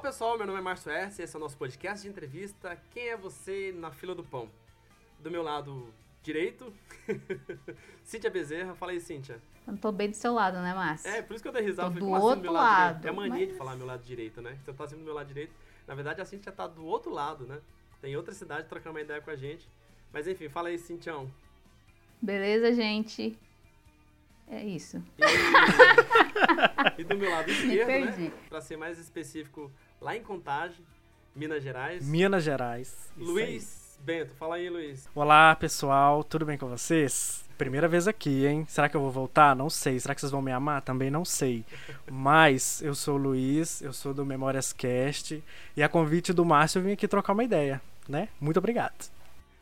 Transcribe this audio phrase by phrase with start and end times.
[0.00, 1.20] Olá pessoal, meu nome é Márcio S.
[1.20, 2.74] Esse é o nosso podcast de entrevista.
[2.90, 4.48] Quem é você na fila do pão?
[5.18, 5.92] Do meu lado
[6.22, 6.72] direito,
[8.02, 8.74] Cíntia Bezerra.
[8.74, 9.38] Fala aí, Cíntia.
[9.68, 11.06] Eu tô bem do seu lado, né, Márcio?
[11.10, 11.92] É, por isso que eu dei risada.
[11.92, 13.00] Tô do outro do lado.
[13.00, 13.14] Direito.
[13.14, 13.48] É mania mas...
[13.50, 14.56] de falar meu lado direito, né?
[14.64, 15.52] Você tá sempre do meu lado direito.
[15.86, 17.60] Na verdade, a Cíntia tá do outro lado, né?
[18.00, 19.68] Tem outra cidade trocando uma ideia com a gente.
[20.10, 21.30] Mas enfim, fala aí, Cintião.
[22.22, 23.38] Beleza, gente?
[24.48, 24.96] É isso.
[25.18, 25.22] E,
[27.02, 28.32] e do meu lado esquerdo, né?
[28.48, 30.84] Pra ser mais específico, lá em Contagem,
[31.36, 32.06] Minas Gerais.
[32.06, 33.10] Minas Gerais.
[33.16, 35.06] Luiz Bento, fala aí, Luiz.
[35.14, 37.44] Olá, pessoal, tudo bem com vocês?
[37.58, 38.64] Primeira vez aqui, hein?
[38.66, 39.54] Será que eu vou voltar?
[39.54, 40.00] Não sei.
[40.00, 40.80] Será que vocês vão me amar?
[40.80, 41.62] Também não sei.
[42.10, 45.44] Mas eu sou o Luiz, eu sou do Memórias Cast
[45.76, 48.28] e a convite do Márcio eu vim aqui trocar uma ideia, né?
[48.40, 49.10] Muito obrigado.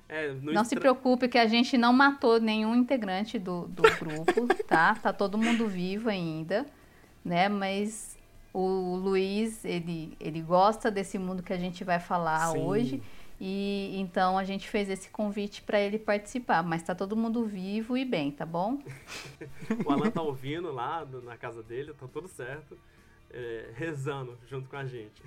[0.09, 4.95] É, não se preocupe que a gente não matou nenhum integrante do, do grupo, tá?
[4.95, 6.65] Tá todo mundo vivo ainda,
[7.25, 7.49] né?
[7.49, 8.18] Mas
[8.61, 12.59] o Luiz, ele, ele gosta desse mundo que a gente vai falar Sim.
[12.59, 13.03] hoje.
[13.41, 17.97] E então a gente fez esse convite para ele participar, mas tá todo mundo vivo
[17.97, 18.83] e bem, tá bom?
[19.87, 22.77] o Alan tá ouvindo lá na casa dele, tá tudo certo,
[23.31, 25.22] é, rezando junto com a gente.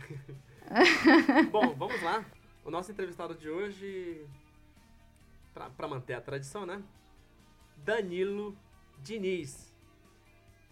[1.51, 2.25] bom, vamos lá.
[2.65, 4.25] O nosso entrevistado de hoje
[5.53, 6.83] para manter a tradição, né?
[7.77, 8.57] Danilo
[9.01, 9.70] Diniz.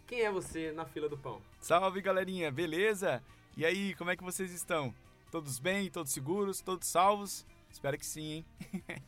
[0.10, 1.40] Quem é você na fila do pão?
[1.62, 3.24] Salve, galerinha, beleza?
[3.56, 4.92] E aí, como é que vocês estão?
[5.30, 7.46] Todos bem, todos seguros, todos salvos?
[7.70, 8.46] Espero que sim, hein?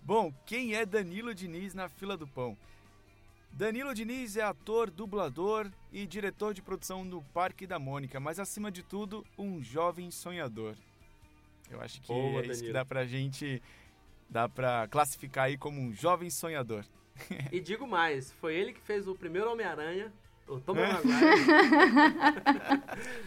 [0.00, 2.56] Bom, quem é Danilo Diniz na fila do pão?
[3.50, 8.70] Danilo Diniz é ator, dublador e diretor de produção do Parque da Mônica, mas acima
[8.70, 10.76] de tudo, um jovem sonhador.
[11.68, 12.66] Eu acho que Boa, é isso Danilo.
[12.68, 13.60] que dá pra gente
[14.30, 16.84] dá para classificar aí como um jovem sonhador.
[17.50, 20.12] E digo mais, foi ele que fez o primeiro Homem-Aranha,
[20.46, 20.92] Tom é?
[20.92, 21.14] Maguire.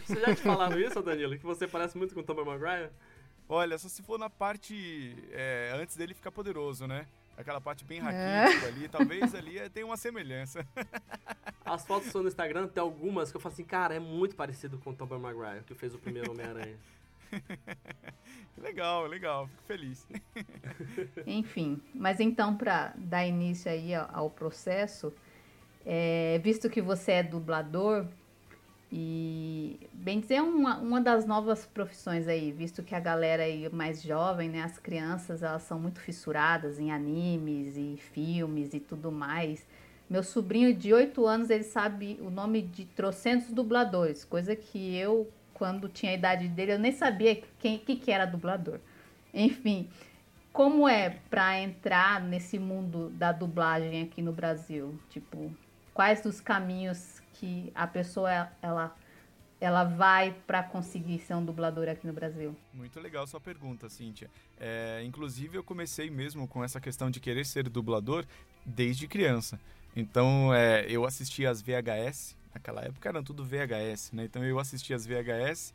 [0.06, 1.36] você já te falaram isso, Danilo?
[1.38, 2.90] Que você parece muito com o Tom Maguire?
[3.48, 7.06] Olha, só se for na parte é, antes dele ficar poderoso, né?
[7.36, 8.68] Aquela parte bem raquítica é.
[8.68, 10.66] ali, talvez ali é, tem uma semelhança.
[11.64, 14.76] As fotos são no Instagram, tem algumas que eu falo assim, cara, é muito parecido
[14.78, 16.76] com o Tom Maguire, que fez o primeiro Homem-Aranha.
[18.58, 20.06] legal, legal, fico feliz.
[21.26, 25.12] Enfim, mas então para dar início aí ao, processo,
[25.90, 28.04] é, visto que você é dublador
[28.92, 34.02] e bem dizer uma, uma das novas profissões aí, visto que a galera aí mais
[34.02, 39.66] jovem, né, as crianças, elas são muito fissuradas em animes e filmes e tudo mais.
[40.10, 45.26] Meu sobrinho de 8 anos, ele sabe o nome de trocentos dubladores, coisa que eu
[45.54, 48.78] quando tinha a idade dele, eu nem sabia quem que, que era dublador.
[49.32, 49.88] Enfim,
[50.52, 54.98] como é para entrar nesse mundo da dublagem aqui no Brasil?
[55.10, 55.50] Tipo,
[55.98, 58.96] quais os caminhos que a pessoa ela
[59.60, 62.54] ela vai para conseguir ser um dublador aqui no Brasil?
[62.72, 64.30] Muito legal sua pergunta, Cíntia.
[64.60, 68.24] É, inclusive, eu comecei mesmo com essa questão de querer ser dublador
[68.64, 69.58] desde criança.
[69.96, 74.24] Então, é, eu assistia as VHS Naquela época eram tudo VHS, né?
[74.24, 75.74] Então eu assistia as VHS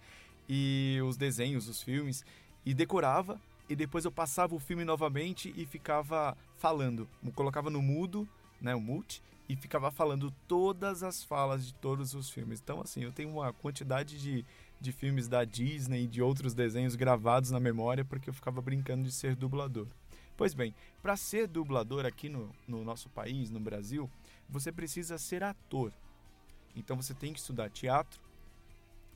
[0.49, 2.25] e os desenhos, os filmes,
[2.65, 7.07] e decorava, e depois eu passava o filme novamente e ficava falando.
[7.23, 8.27] Eu colocava no mudo,
[8.59, 9.21] né, o mute,
[9.53, 12.59] e ficava falando todas as falas de todos os filmes.
[12.59, 14.43] Então, assim, eu tenho uma quantidade de,
[14.81, 19.03] de filmes da Disney e de outros desenhos gravados na memória porque eu ficava brincando
[19.03, 19.85] de ser dublador.
[20.35, 24.09] Pois bem, para ser dublador aqui no, no nosso país, no Brasil,
[24.49, 25.93] você precisa ser ator.
[26.75, 28.19] Então você tem que estudar teatro,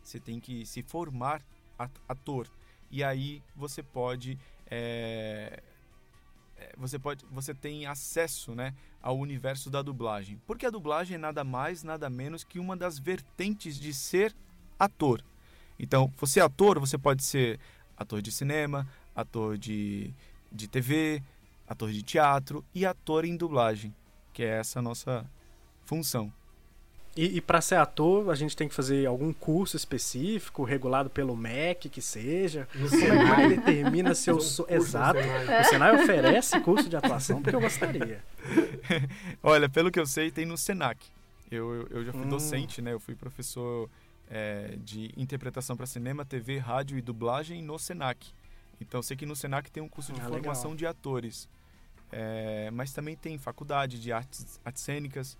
[0.03, 1.41] você tem que se formar
[2.07, 2.47] ator.
[2.91, 4.37] E aí você pode.
[4.69, 5.63] É,
[6.77, 7.25] você pode.
[7.31, 10.41] Você tem acesso né, ao universo da dublagem.
[10.45, 14.35] Porque a dublagem é nada mais, nada menos que uma das vertentes de ser
[14.77, 15.23] ator.
[15.79, 17.59] Então, você é ator, você pode ser
[17.95, 20.13] ator de cinema, ator de,
[20.51, 21.21] de TV,
[21.67, 23.93] ator de teatro e ator em dublagem,
[24.33, 25.29] que é essa nossa
[25.83, 26.31] função.
[27.17, 31.35] E, e para ser ator, a gente tem que fazer algum curso específico, regulado pelo
[31.35, 32.67] MEC, que seja.
[32.75, 33.17] No Como Senai.
[33.17, 34.67] é que ele determina se eu sou.
[34.69, 35.19] Exato.
[35.19, 38.23] O Senai oferece curso de atuação porque eu gostaria.
[39.41, 41.03] Olha, pelo que eu sei, tem no Senac.
[41.49, 42.29] Eu, eu, eu já fui hum.
[42.29, 42.93] docente, né?
[42.93, 43.89] Eu fui professor
[44.29, 48.27] é, de interpretação para cinema, TV, rádio e dublagem no Senac.
[48.79, 50.77] Então, sei que no Senac tem um curso de ah, formação legal.
[50.77, 51.49] de atores.
[52.11, 55.35] É, mas também tem faculdade de artes, artes cênicas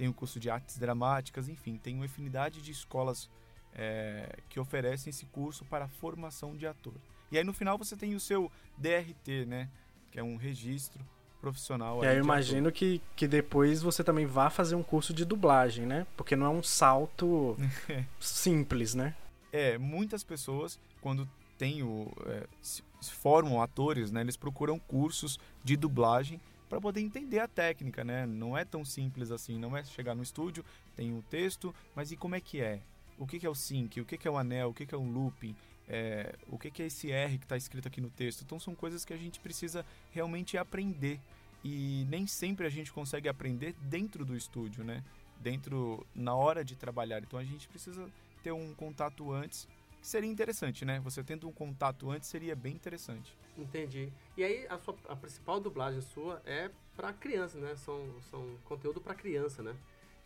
[0.00, 3.28] tem o curso de artes dramáticas, enfim, tem uma infinidade de escolas
[3.74, 6.94] é, que oferecem esse curso para a formação de ator.
[7.30, 9.68] E aí no final você tem o seu DRT, né?
[10.10, 11.04] Que é um registro
[11.38, 12.02] profissional.
[12.02, 15.84] E aí eu imagino que, que depois você também vá fazer um curso de dublagem,
[15.84, 16.06] né?
[16.16, 17.54] Porque não é um salto
[18.18, 19.14] simples, né?
[19.52, 22.82] É, muitas pessoas, quando tem o, é, se
[23.12, 28.24] formam atores, né, eles procuram cursos de dublagem para poder entender a técnica, né?
[28.24, 30.64] Não é tão simples assim, não é chegar no estúdio,
[30.94, 32.80] tem um texto, mas e como é que é?
[33.18, 34.00] O que, que é o sync?
[34.00, 34.68] O que, que é o anel?
[34.70, 35.56] O que, que é um looping?
[35.88, 38.42] É, o que, que é esse R que está escrito aqui no texto?
[38.42, 41.20] Então são coisas que a gente precisa realmente aprender
[41.64, 45.02] e nem sempre a gente consegue aprender dentro do estúdio, né?
[45.40, 47.20] Dentro na hora de trabalhar.
[47.20, 48.08] Então a gente precisa
[48.44, 49.66] ter um contato antes,
[50.00, 51.00] que seria interessante, né?
[51.00, 53.36] Você tendo um contato antes seria bem interessante.
[53.56, 54.12] Entendi.
[54.36, 57.74] E aí a, sua, a principal dublagem sua é para criança, né?
[57.76, 59.76] São, são conteúdo para criança, né?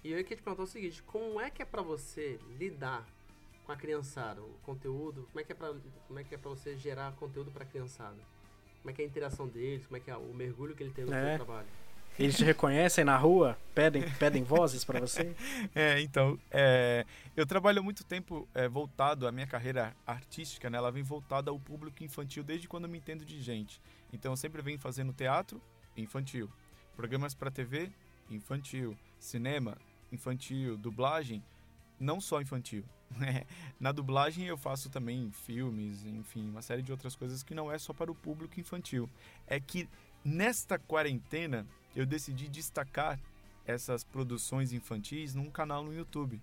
[0.02, 3.06] E eu queria te perguntar o seguinte, como é que é para você lidar
[3.64, 5.74] com a criançada, o conteúdo, como é que é para
[6.06, 8.18] como é que é para você gerar conteúdo para criançada?
[8.82, 10.92] Como é que é a interação deles, como é que é o mergulho que ele
[10.92, 11.36] tem no é.
[11.38, 11.68] seu trabalho?
[12.18, 13.58] Eles te reconhecem na rua?
[13.74, 15.34] Pedem, pedem vozes para você?
[15.74, 17.04] É, então, é,
[17.36, 21.58] eu trabalho muito tempo é, voltado, a minha carreira artística, né, ela vem voltada ao
[21.58, 23.80] público infantil desde quando eu me entendo de gente.
[24.12, 25.60] Então, eu sempre venho fazendo teatro
[25.96, 26.48] infantil,
[26.94, 27.90] programas para TV
[28.30, 29.76] infantil, cinema
[30.12, 31.42] infantil, dublagem
[31.98, 32.84] não só infantil.
[33.16, 33.44] Né?
[33.78, 37.78] Na dublagem eu faço também filmes, enfim, uma série de outras coisas que não é
[37.78, 39.08] só para o público infantil.
[39.46, 39.88] É que
[40.24, 41.64] nesta quarentena
[41.94, 43.18] eu decidi destacar
[43.66, 46.40] essas produções infantis num canal no YouTube.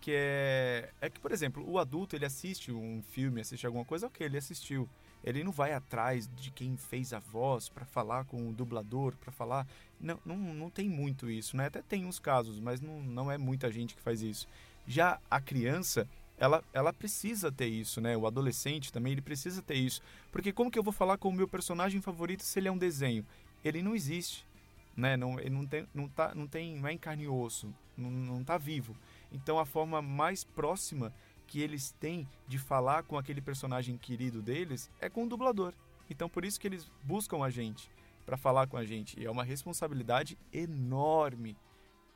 [0.00, 0.90] Que é.
[1.00, 4.38] É que, por exemplo, o adulto ele assiste um filme, assiste alguma coisa, ok, ele
[4.38, 4.88] assistiu.
[5.24, 9.32] Ele não vai atrás de quem fez a voz para falar com o dublador, para
[9.32, 9.66] falar.
[10.00, 11.66] Não, não, não tem muito isso, né?
[11.66, 14.46] Até tem uns casos, mas não, não é muita gente que faz isso.
[14.86, 16.06] Já a criança,
[16.38, 18.16] ela, ela precisa ter isso, né?
[18.16, 20.00] O adolescente também, ele precisa ter isso.
[20.30, 22.78] Porque como que eu vou falar com o meu personagem favorito se ele é um
[22.78, 23.26] desenho?
[23.64, 24.45] Ele não existe,
[24.96, 25.16] né?
[25.16, 28.10] Não, ele não tem, não tá, não tem, não é em carne e osso, não,
[28.10, 28.96] não tá vivo.
[29.30, 31.12] Então a forma mais próxima
[31.46, 35.74] que eles têm de falar com aquele personagem querido deles é com o dublador.
[36.08, 37.90] Então por isso que eles buscam a gente
[38.24, 39.18] para falar com a gente.
[39.20, 41.56] E é uma responsabilidade enorme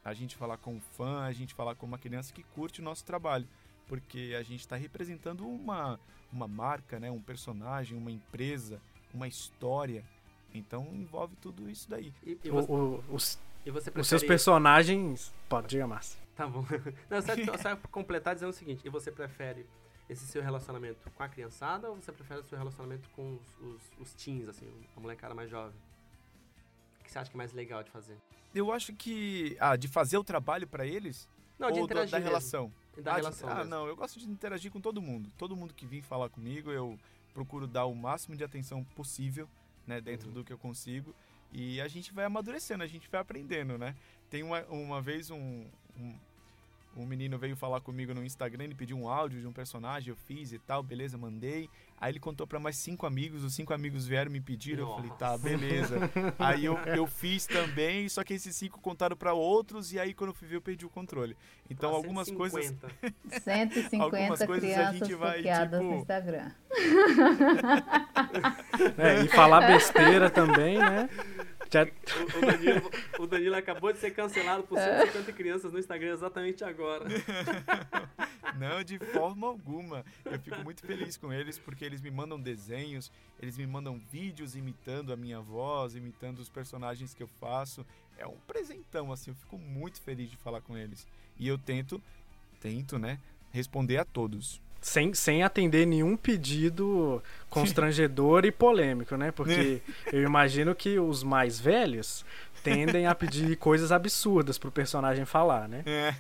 [0.05, 2.85] a gente falar com um fã, a gente falar com uma criança que curte o
[2.85, 3.47] nosso trabalho,
[3.87, 6.01] porque a gente está representando uma,
[6.33, 8.81] uma marca, né, um personagem, uma empresa,
[9.13, 10.05] uma história.
[10.55, 12.13] Então envolve tudo isso daí.
[12.25, 14.01] E, e você, o, o, os, e você prefere...
[14.01, 15.33] os seus personagens.
[15.49, 16.19] Pode, diga, Márcio.
[16.35, 16.65] Tá bom.
[17.09, 19.67] Não, só, só completar dizendo o seguinte: e você prefere
[20.09, 23.83] esse seu relacionamento com a criançada ou você prefere o seu relacionamento com os, os,
[24.01, 24.67] os teens, assim,
[24.97, 25.75] a molecada mais jovem?
[27.01, 28.17] O que você acha que é mais legal de fazer?
[28.55, 29.57] Eu acho que.
[29.61, 31.29] Ah, de fazer o trabalho para eles?
[31.59, 32.11] Não, de interagir.
[32.11, 32.73] Da, da relação.
[32.97, 33.49] Da ah, relação.
[33.49, 35.31] De, ah, não, eu gosto de interagir com todo mundo.
[35.37, 36.99] Todo mundo que vem falar comigo, eu
[37.33, 39.49] procuro dar o máximo de atenção possível,
[39.87, 40.35] né, dentro uhum.
[40.35, 41.15] do que eu consigo.
[41.53, 43.97] E a gente vai amadurecendo, a gente vai aprendendo, né?
[44.29, 45.67] Tem uma, uma vez um,
[45.97, 46.15] um
[46.97, 50.17] um menino veio falar comigo no Instagram, ele pediu um áudio de um personagem, eu
[50.17, 51.71] fiz e tal, beleza, mandei.
[52.01, 55.11] Aí ele contou para mais cinco amigos, os cinco amigos vieram me pedir, eu falei,
[55.19, 55.99] tá, beleza.
[56.39, 60.31] aí eu, eu fiz também, só que esses cinco contaram para outros, e aí quando
[60.31, 61.37] eu fui ver, eu perdi o controle.
[61.69, 62.51] Então, algumas 150.
[62.51, 62.75] coisas.
[63.43, 65.77] 150 algumas coisas crianças a gente vai, tipo...
[65.77, 66.51] no Instagram.
[68.99, 71.11] é, e falar besteira também, né?
[71.71, 71.85] Já...
[71.85, 76.65] O, o, Danilo, o, Danilo, acabou de ser cancelado por 150 crianças no Instagram exatamente
[76.65, 77.07] agora.
[78.59, 80.05] Não, de forma alguma.
[80.25, 83.11] Eu fico muito feliz com eles porque eles me mandam desenhos,
[83.41, 87.87] eles me mandam vídeos imitando a minha voz, imitando os personagens que eu faço.
[88.19, 91.07] É um presentão, assim, eu fico muito feliz de falar com eles.
[91.39, 92.03] E eu tento,
[92.61, 93.19] tento, né,
[93.53, 99.31] responder a todos sem, sem atender nenhum pedido constrangedor e polêmico, né?
[99.31, 99.83] Porque
[100.13, 102.25] eu imagino que os mais velhos
[102.63, 105.83] tendem a pedir coisas absurdas pro personagem falar, né?
[105.87, 106.15] É.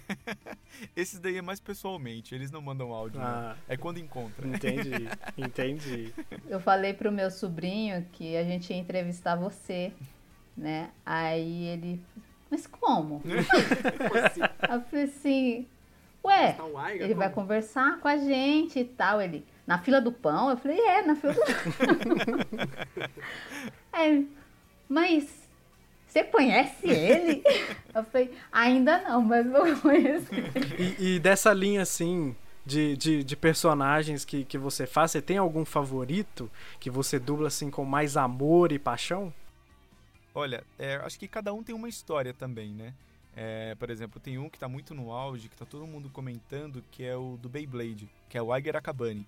[0.96, 4.46] Esses daí é mais pessoalmente, eles não mandam áudio, ah, É quando encontra.
[4.46, 6.14] Entendi, entendi.
[6.48, 9.92] Eu falei pro meu sobrinho que a gente ia entrevistar você,
[10.56, 10.90] né?
[11.04, 12.00] Aí ele,
[12.50, 13.22] mas como?
[13.24, 15.66] Eu falei assim,
[16.24, 16.56] Ué,
[16.94, 19.20] ele vai conversar com a gente e tal.
[19.20, 20.50] Ele, na fila do pão?
[20.50, 21.54] Eu falei, é, na fila do pão.
[23.98, 24.22] é,
[24.88, 25.48] mas
[26.06, 27.42] você conhece ele?
[27.94, 30.52] Eu falei, ainda não, mas vou conhecer.
[30.78, 32.36] E, e dessa linha assim.
[32.62, 36.48] De, de, de, personagens que, que você faz, você tem algum favorito
[36.78, 39.32] que você dubla assim com mais amor e paixão?
[40.34, 42.92] Olha, é, acho que cada um tem uma história também, né?
[43.34, 46.82] É, por exemplo, tem um que está muito no auge, que está todo mundo comentando,
[46.90, 49.26] que é o do Beyblade, que é o Aiger Akabane.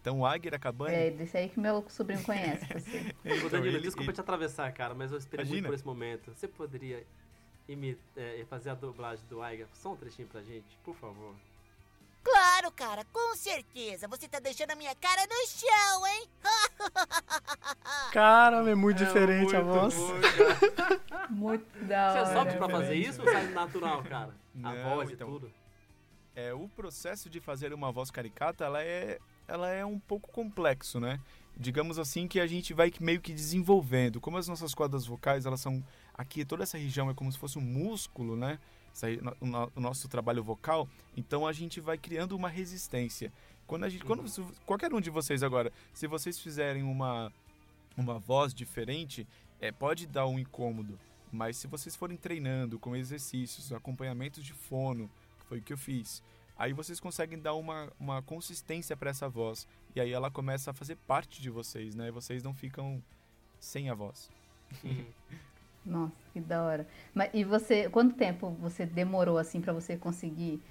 [0.00, 0.94] Então, o Aiger Akabane...
[0.94, 2.66] É, desse aí que meu sobrinho conhece.
[3.24, 4.14] então, Danilo, ele, desculpa ele...
[4.14, 5.60] te atravessar, cara, mas eu esperei Imagina.
[5.60, 6.34] muito por esse momento.
[6.34, 7.06] Você poderia
[7.68, 9.68] imita, é, fazer a dublagem do Aiger?
[9.74, 11.34] Só um trechinho pra gente, por favor.
[12.22, 12.70] Claro!
[12.72, 14.06] Cara, com certeza.
[14.08, 16.28] Você tá deixando a minha cara no chão, hein?
[18.12, 19.94] Cara, é muito É diferente a muito voz.
[19.94, 20.20] bom,
[20.76, 21.00] cara.
[21.30, 22.32] Muito da Você hora.
[22.34, 24.34] sofre pra fazer isso ou sai natural, cara?
[24.62, 25.28] A Não, voz então.
[25.28, 25.52] e tudo.
[26.34, 30.98] É, o processo de fazer uma voz caricata, ela é, ela é um pouco complexo,
[31.00, 31.20] né?
[31.56, 34.20] Digamos assim que a gente vai meio que desenvolvendo.
[34.20, 35.84] Como as nossas cordas vocais, elas são...
[36.14, 38.58] Aqui, toda essa região é como se fosse um músculo, né?
[39.40, 40.88] O no- o nosso trabalho vocal.
[41.16, 43.32] Então, a gente vai criando uma resistência.
[43.66, 44.04] Quando a gente...
[44.04, 47.32] Quando, se- qualquer um de vocês agora, se vocês fizerem uma,
[47.96, 49.26] uma voz diferente,
[49.60, 50.98] é, pode dar um incômodo.
[51.30, 55.08] Mas se vocês forem treinando com exercícios, acompanhamentos de fono,
[55.40, 56.22] que foi o que eu fiz,
[56.58, 59.66] aí vocês conseguem dar uma, uma consistência para essa voz.
[59.96, 62.08] E aí ela começa a fazer parte de vocês, né?
[62.08, 63.02] E vocês não ficam
[63.58, 64.30] sem a voz.
[64.84, 65.06] Uhum.
[65.84, 66.86] Nossa, que da hora.
[67.14, 70.62] Mas, e você, quanto tempo você demorou assim pra você conseguir,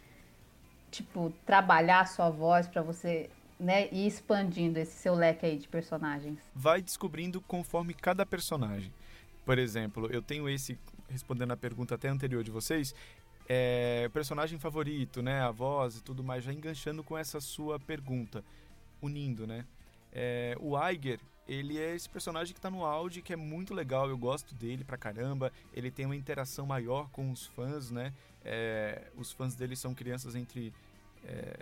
[0.89, 5.67] tipo, trabalhar a sua voz pra você, né, ir expandindo esse seu leque aí de
[5.67, 6.39] personagens?
[6.55, 8.91] vai descobrindo conforme cada personagem.
[9.45, 10.77] Por exemplo, eu tenho esse,
[11.09, 12.95] respondendo a pergunta até anterior de vocês,
[13.49, 18.43] é, personagem favorito, né, a voz e tudo mais, já enganchando com essa sua pergunta,
[19.01, 19.65] unindo, né.
[20.13, 24.09] É, o Iger, ele é esse personagem que tá no áudio, que é muito legal,
[24.09, 29.09] eu gosto dele pra caramba, ele tem uma interação maior com os fãs, né, é,
[29.15, 30.73] os fãs dele são crianças entre
[31.23, 31.59] é,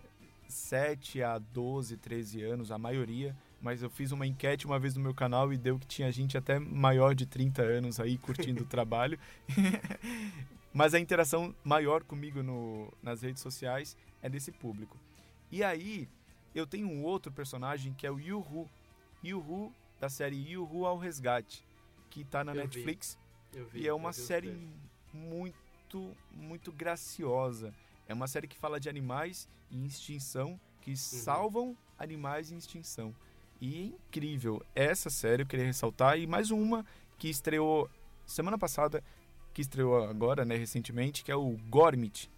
[0.47, 5.01] 7 a 12, 13 anos, a maioria, mas eu fiz uma enquete uma vez no
[5.01, 8.65] meu canal e deu que tinha gente até maior de 30 anos aí curtindo o
[8.67, 9.19] trabalho.
[10.73, 14.97] mas a interação maior comigo no, nas redes sociais é desse público.
[15.51, 16.07] E aí,
[16.53, 18.69] eu tenho um outro personagem que é o Yuhu.
[19.23, 21.65] Yuhu, da série Yuhu ao Resgate,
[22.09, 22.61] que tá na Eu vi.
[22.61, 23.19] Netflix.
[23.53, 24.69] Eu vi, E é uma vi série
[25.13, 27.73] muito, muito graciosa.
[28.07, 33.13] É uma série que fala de animais em extinção, que salvam animais em extinção.
[33.61, 34.65] E é incrível.
[34.73, 36.17] Essa série eu queria ressaltar.
[36.17, 36.85] E mais uma
[37.17, 37.89] que estreou
[38.25, 39.03] semana passada,
[39.53, 42.31] que estreou agora, né, recentemente, que é o Gormit.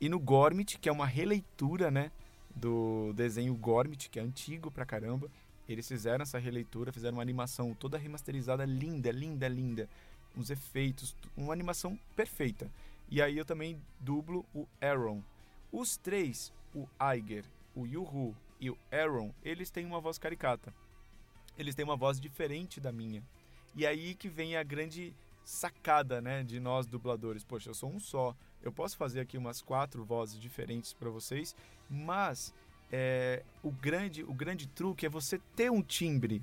[0.00, 2.12] E no Gormit, que é uma releitura, né,
[2.54, 5.30] do desenho Gormit, que é antigo pra caramba.
[5.68, 9.88] Eles fizeram essa releitura, fizeram uma animação toda remasterizada, linda, linda, linda
[10.36, 12.70] os efeitos, uma animação perfeita.
[13.08, 15.22] E aí eu também dublo o Aaron.
[15.72, 17.44] Os três, o Iger,
[17.74, 20.72] o Yuhu e o Aaron, eles têm uma voz caricata.
[21.58, 23.22] Eles têm uma voz diferente da minha.
[23.74, 27.44] E aí que vem a grande sacada, né, de nós dubladores.
[27.44, 28.36] Poxa, eu sou um só.
[28.62, 31.54] Eu posso fazer aqui umas quatro vozes diferentes para vocês,
[31.88, 32.52] mas
[32.90, 36.42] é, o grande, o grande truque é você ter um timbre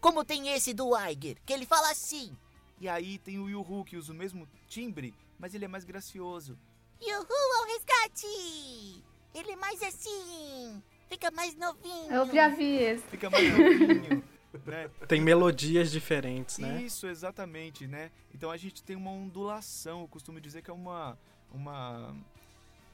[0.00, 2.36] Como tem esse do Iger, que ele fala assim.
[2.80, 6.58] E aí tem o Yuhu que usa o mesmo timbre, mas ele é mais gracioso.
[7.00, 9.04] Yuhu ao resgate!
[9.34, 12.10] Ele é mais assim, fica mais novinho.
[12.10, 13.04] Eu já vi esse.
[13.08, 14.24] Fica mais novinho,
[14.66, 14.90] né?
[15.06, 16.82] Tem melodias diferentes, né?
[16.82, 18.10] Isso, exatamente, né?
[18.34, 21.18] Então a gente tem uma ondulação, eu costumo dizer que é uma
[21.52, 22.14] uma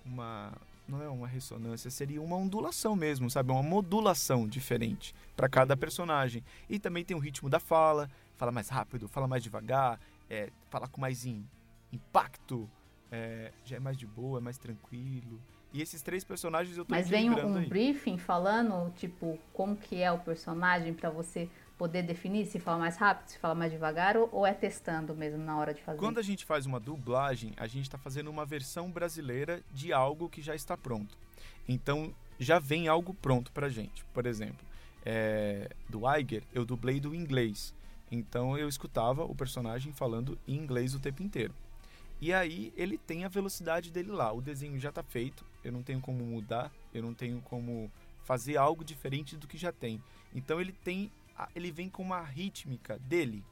[0.04, 0.52] uma
[0.86, 3.50] não é uma ressonância, seria uma ondulação mesmo, sabe?
[3.50, 6.42] Uma modulação diferente para cada personagem.
[6.68, 9.98] E também tem o ritmo da fala, fala mais rápido, fala mais devagar,
[10.28, 11.46] é, fala com mais im-
[11.92, 12.68] impacto,
[13.10, 15.40] é, já é mais de boa, é mais tranquilo.
[15.72, 20.00] E esses três personagens eu tô Mas vem um, um briefing falando, tipo, como que
[20.00, 24.16] é o personagem pra você poder definir se fala mais rápido, se fala mais devagar,
[24.16, 25.98] ou, ou é testando mesmo na hora de fazer?
[25.98, 30.28] Quando a gente faz uma dublagem, a gente está fazendo uma versão brasileira de algo
[30.28, 31.16] que já está pronto.
[31.68, 34.04] Então, já vem algo pronto pra gente.
[34.06, 34.64] Por exemplo,
[35.04, 37.74] é, do Iger, eu dublei do inglês.
[38.10, 41.54] Então, eu escutava o personagem falando em inglês o tempo inteiro.
[42.20, 44.32] E aí, ele tem a velocidade dele lá.
[44.32, 47.90] O desenho já está feito, eu não tenho como mudar, eu não tenho como
[48.22, 50.02] fazer algo diferente do que já tem.
[50.34, 51.10] Então, ele tem,
[51.54, 53.44] ele vem com uma rítmica dele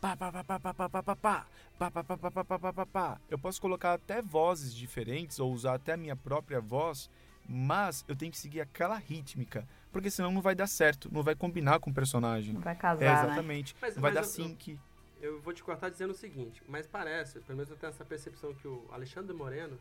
[0.00, 1.46] pá, pá, pá, pá, pá, pá, pá, pá, pá,
[1.78, 3.20] pá, pá, pá, pá, pá, pá, pá, pá, pá.
[3.30, 7.08] Eu posso colocar até vozes diferentes ou usar até a minha própria voz,
[7.48, 11.34] mas eu tenho que seguir aquela rítmica, porque senão não vai dar certo, não vai
[11.34, 12.52] combinar com o personagem.
[12.52, 13.12] Não vai É, casar, né?
[13.24, 13.74] exatamente.
[13.80, 14.78] Mas- não vai mas dar eu- eu- sync.
[15.22, 18.52] Eu vou te cortar dizendo o seguinte, mas parece, pelo menos eu tenho essa percepção
[18.54, 19.78] que o Alexandre Moreno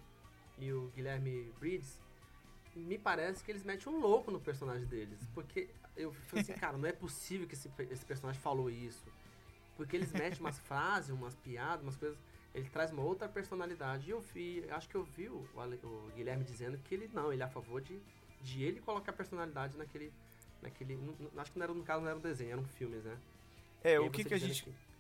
[0.58, 2.00] e o Guilherme Bridges,
[2.76, 5.20] me parece que eles metem um louco no personagem deles.
[5.34, 9.06] Porque eu falei assim, cara, não é possível que esse, esse personagem falou isso.
[9.78, 12.18] Porque eles metem umas frases, umas piadas, umas coisas.
[12.54, 14.08] Ele traz uma outra personalidade.
[14.08, 15.48] E eu vi, acho que eu vi o,
[15.84, 18.00] o Guilherme dizendo que ele não, ele é a favor de,
[18.42, 20.12] de ele colocar personalidade naquele.
[20.62, 21.00] naquele.
[21.38, 23.18] acho que não era, no caso não era um desenho, eram filmes, né?
[23.84, 24.64] É, E o que, que a gente.
[24.64, 24.93] que-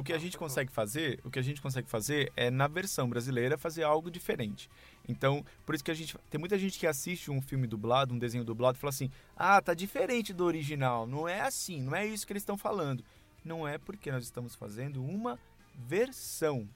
[0.00, 3.08] o que a gente consegue fazer, o que a gente consegue fazer é na versão
[3.08, 4.68] brasileira fazer algo diferente.
[5.08, 8.18] Então, por isso que a gente tem muita gente que assiste um filme dublado, um
[8.18, 11.06] desenho dublado e fala assim: "Ah, tá diferente do original".
[11.06, 13.02] Não é assim, não é isso que eles estão falando.
[13.44, 15.38] Não é porque nós estamos fazendo uma
[15.74, 16.68] versão.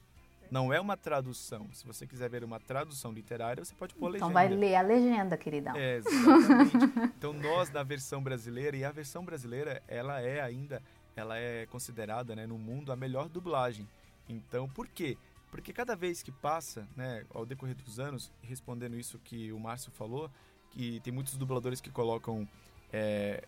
[0.49, 1.69] Não é uma tradução.
[1.71, 4.33] Se você quiser ver uma tradução literária, você pode pôr Então legenda.
[4.33, 5.73] vai ler a legenda, queridão.
[5.77, 6.75] É, exatamente.
[7.17, 10.81] então nós na versão brasileira e a versão brasileira ela é ainda
[11.15, 13.87] ela é considerada né, no mundo a melhor dublagem.
[14.27, 15.17] Então por quê?
[15.49, 19.91] Porque cada vez que passa, né, ao decorrer dos anos, respondendo isso que o Márcio
[19.91, 20.31] falou,
[20.71, 22.47] que tem muitos dubladores que colocam
[22.91, 23.45] é,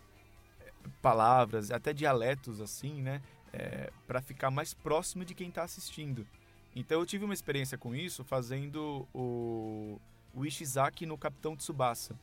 [1.01, 3.21] palavras, até dialetos assim, né,
[3.53, 6.27] é, para ficar mais próximo de quem está assistindo.
[6.75, 9.99] Então eu tive uma experiência com isso fazendo o,
[10.33, 12.19] o Ishizaki no Capitão Tsubasa,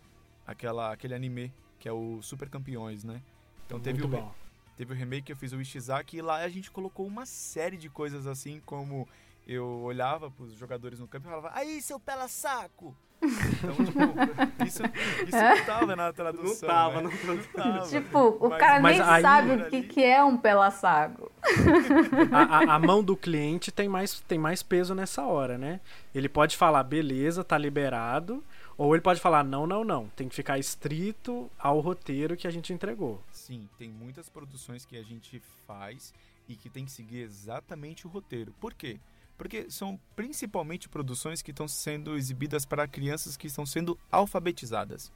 [0.47, 3.23] aquela, aquele anime que é o Super Campeões, né?
[3.64, 4.35] Então teve Muito o, bom.
[4.77, 7.77] Teve o remake que eu fiz o Ishizaki e lá a gente colocou uma série
[7.77, 9.09] de coisas assim, como
[9.47, 12.97] eu olhava pros jogadores no campo e falava, aí seu pela saco!
[13.23, 14.00] Então, tipo,
[14.65, 14.83] isso,
[15.27, 16.47] isso não tava na tradução.
[16.69, 17.11] Não tava, né?
[17.25, 17.87] não tava.
[17.87, 21.31] Tipo, o Mas- cara mas nem aí- sabe o que, que é um pelassago.
[22.33, 25.81] A, a- a mão do cliente tem mais, tem mais peso nessa hora, né?
[26.15, 28.43] Ele pode falar, beleza, tá liberado.
[28.80, 30.08] Ou ele pode falar, não, não, não.
[30.08, 33.22] Tem que ficar estrito ao roteiro que a gente entregou.
[33.30, 36.14] Sim, tem muitas produções que a gente faz
[36.49, 38.54] e que tem que seguir exatamente o roteiro.
[38.58, 38.99] Por quê?
[39.37, 45.12] Porque são principalmente produções que estão sendo exibidas para crianças que estão sendo alfabetizadas.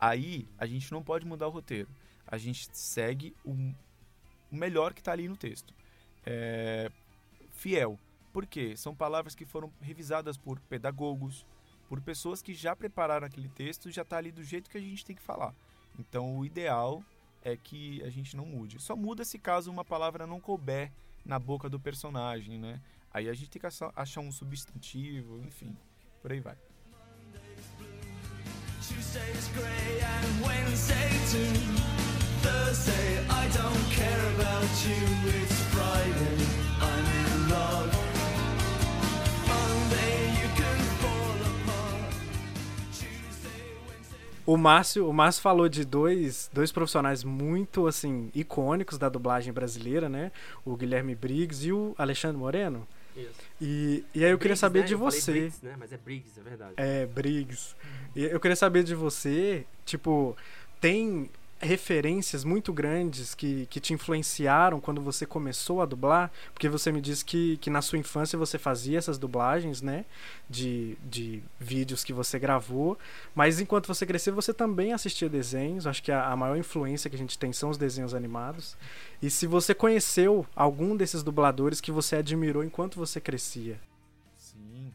[0.00, 1.88] Aí a gente não pode mudar o roteiro.
[2.26, 3.54] A gente segue o,
[4.50, 5.72] melhor que está ali no texto.
[6.26, 6.90] É,
[7.52, 7.96] fiel.
[8.32, 8.76] Por quê?
[8.76, 11.46] São palavras que foram revisadas por pedagogos,
[11.88, 14.80] por pessoas que já prepararam aquele texto e já está ali do jeito que a
[14.80, 15.54] gente tem que falar.
[15.98, 17.02] Então o ideal
[17.42, 18.80] é que a gente não mude.
[18.80, 20.90] Só muda se caso uma palavra não couber
[21.24, 22.80] na boca do personagem, né?
[23.12, 25.76] Aí a gente tem que achar- um substantivo, enfim,
[26.20, 26.56] por aí vai.
[28.86, 29.48] Tuesday's
[44.46, 50.08] O Márcio, o Márcio falou de dois, dois profissionais muito assim icônicos da dublagem brasileira,
[50.08, 50.30] né?
[50.64, 52.86] O Guilherme Briggs e o Alexandre Moreno.
[53.16, 53.30] Isso.
[53.60, 54.86] E, e aí eu queria Briggs, saber né?
[54.86, 55.32] de Eu você.
[55.32, 55.76] Briggs, né?
[55.78, 56.72] Mas é Briggs, é verdade.
[56.76, 57.74] É, Briggs.
[58.14, 60.36] E eu queria saber de você, tipo,
[60.80, 61.30] tem
[61.60, 66.30] referências muito grandes que, que te influenciaram quando você começou a dublar?
[66.52, 70.04] Porque você me disse que, que na sua infância você fazia essas dublagens, né?
[70.48, 72.98] De, de vídeos que você gravou.
[73.34, 75.86] Mas enquanto você cresceu, você também assistia desenhos.
[75.86, 78.76] Acho que a, a maior influência que a gente tem são os desenhos animados.
[79.22, 83.80] E se você conheceu algum desses dubladores que você admirou enquanto você crescia?
[84.36, 84.92] Sim,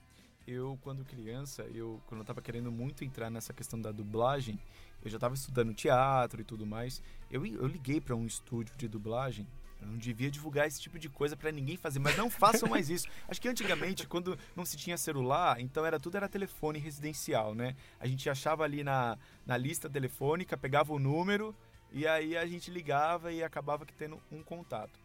[0.47, 4.59] eu quando criança, eu quando eu tava querendo muito entrar nessa questão da dublagem,
[5.03, 7.01] eu já tava estudando teatro e tudo mais.
[7.31, 9.47] Eu, eu liguei para um estúdio de dublagem.
[9.81, 12.89] Eu não devia divulgar esse tipo de coisa para ninguém fazer, mas não façam mais
[12.89, 13.07] isso.
[13.27, 17.75] Acho que antigamente, quando não se tinha celular, então era tudo era telefone residencial, né?
[17.99, 21.55] A gente achava ali na, na lista telefônica, pegava o número
[21.91, 24.99] e aí a gente ligava e acabava que tendo um contato.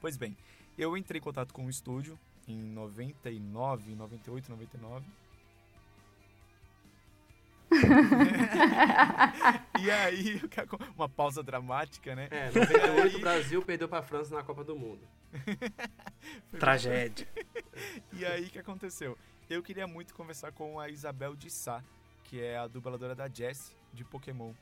[0.00, 0.36] Pois bem,
[0.76, 5.06] eu entrei em contato com o estúdio em 99, 98, 99.
[9.82, 10.40] e aí,
[10.96, 12.28] uma pausa dramática, né?
[12.30, 15.06] É, 98 o Brasil perdeu pra França na Copa do Mundo.
[16.58, 17.26] Tragédia.
[18.12, 19.16] E aí, o que aconteceu?
[19.48, 21.82] Eu queria muito conversar com a Isabel de Sá,
[22.24, 24.52] que é a dubladora da Jessie de Pokémon.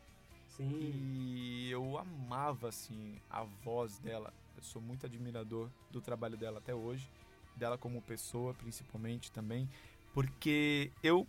[0.48, 0.68] Sim.
[0.72, 4.32] E eu amava, assim, a voz dela.
[4.56, 7.10] Eu sou muito admirador do trabalho dela até hoje.
[7.56, 9.68] Dela como pessoa, principalmente, também.
[10.12, 11.26] Porque eu...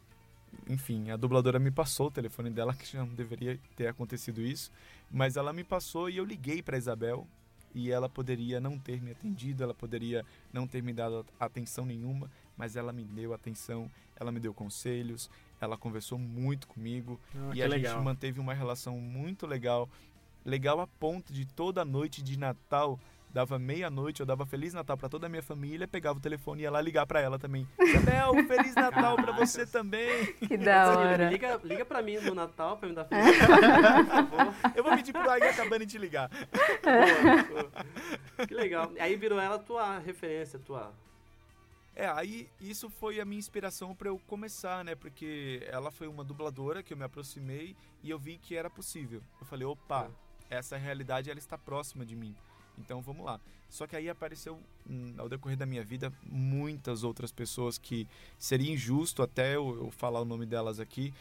[0.67, 4.71] Enfim, a dubladora me passou o telefone dela, que já não deveria ter acontecido isso.
[5.09, 7.27] Mas ela me passou e eu liguei para Isabel.
[7.73, 12.29] E ela poderia não ter me atendido, ela poderia não ter me dado atenção nenhuma.
[12.57, 17.63] Mas ela me deu atenção, ela me deu conselhos, ela conversou muito comigo Ah, e
[17.63, 17.95] a legal.
[17.95, 19.89] gente manteve uma relação muito legal.
[20.43, 22.99] Legal a ponto de toda noite de Natal,
[23.33, 26.63] dava meia-noite, eu dava Feliz Natal pra toda a minha família, pegava o telefone e
[26.63, 27.67] ia lá ligar pra ela também.
[27.79, 30.33] Isabel, Feliz Natal pra você também.
[30.33, 31.29] Que da hora.
[31.29, 33.37] Liga, liga pra mim no Natal pra me dar feliz.
[33.39, 34.53] por favor.
[34.75, 36.29] Eu vou pedir pro Águia acabando de ligar.
[36.29, 38.47] Boa, boa.
[38.47, 38.91] Que legal.
[38.99, 40.93] Aí virou ela tua referência, tua.
[41.95, 44.95] É, aí isso foi a minha inspiração pra eu começar, né?
[44.95, 49.21] Porque ela foi uma dubladora que eu me aproximei e eu vi que era possível.
[49.39, 50.09] Eu falei, opa,
[50.49, 52.35] essa realidade ela está próxima de mim.
[52.81, 53.39] Então vamos lá.
[53.69, 58.71] Só que aí apareceu, hum, ao decorrer da minha vida, muitas outras pessoas que seria
[58.71, 61.13] injusto até eu, eu falar o nome delas aqui,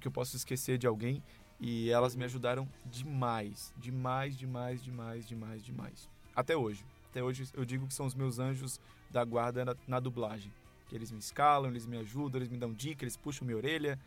[0.00, 1.22] que eu posso esquecer de alguém,
[1.60, 6.10] e elas me ajudaram demais, demais, demais, demais, demais, demais.
[6.34, 6.84] Até hoje.
[7.10, 10.52] Até hoje eu digo que são os meus anjos da guarda na, na dublagem.
[10.88, 13.98] Que eles me escalam, eles me ajudam, eles me dão dicas, eles puxam minha orelha,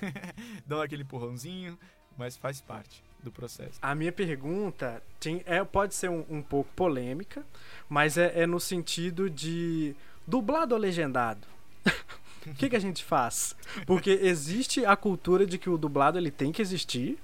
[0.66, 1.78] dão aquele empurrãozinho,
[2.16, 3.78] mas faz parte do processo.
[3.80, 7.44] A minha pergunta tem, é, pode ser um, um pouco polêmica,
[7.88, 9.96] mas é, é no sentido de
[10.26, 11.46] dublado ou legendado.
[12.46, 13.56] O que, que a gente faz?
[13.86, 17.18] Porque existe a cultura de que o dublado ele tem que existir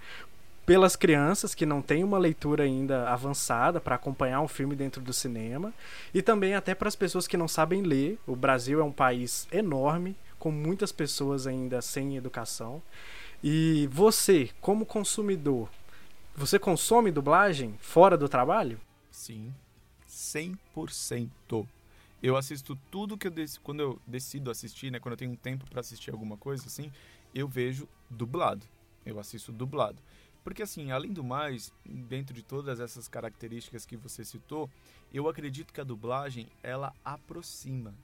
[0.65, 5.13] pelas crianças que não têm uma leitura ainda avançada para acompanhar um filme dentro do
[5.13, 5.75] cinema
[6.15, 8.19] e também até para as pessoas que não sabem ler.
[8.27, 12.83] O Brasil é um país enorme com muitas pessoas ainda sem educação.
[13.43, 15.71] E você, como consumidor,
[16.37, 18.79] você consome dublagem fora do trabalho?
[19.11, 19.55] Sim,
[20.07, 21.67] 100%.
[22.23, 23.59] Eu assisto tudo que eu dec...
[23.63, 26.93] quando eu decido assistir, né, quando eu tenho um tempo para assistir alguma coisa assim,
[27.35, 28.67] eu vejo dublado.
[29.07, 30.03] Eu assisto dublado.
[30.45, 34.69] Porque assim, além do mais, dentro de todas essas características que você citou,
[35.13, 37.95] eu acredito que a dublagem ela aproxima,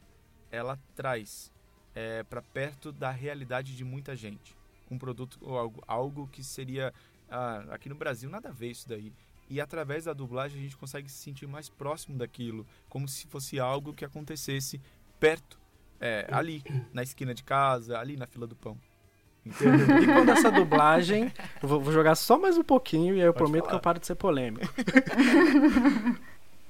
[0.51, 1.53] ela traz
[1.95, 4.57] é, para perto da realidade de muita gente.
[4.91, 6.93] Um produto ou algo, algo que seria
[7.29, 9.13] ah, aqui no Brasil nada a ver isso daí.
[9.49, 13.61] E através da dublagem a gente consegue se sentir mais próximo daquilo, como se fosse
[13.61, 14.81] algo que acontecesse
[15.21, 15.59] perto,
[16.01, 18.77] é, ali, na esquina de casa, ali na fila do pão.
[19.45, 20.03] Entendeu?
[20.03, 21.33] E quando essa dublagem.
[21.63, 23.71] Eu vou, vou jogar só mais um pouquinho e aí eu Pode prometo falar.
[23.71, 24.67] que eu paro de ser polêmico.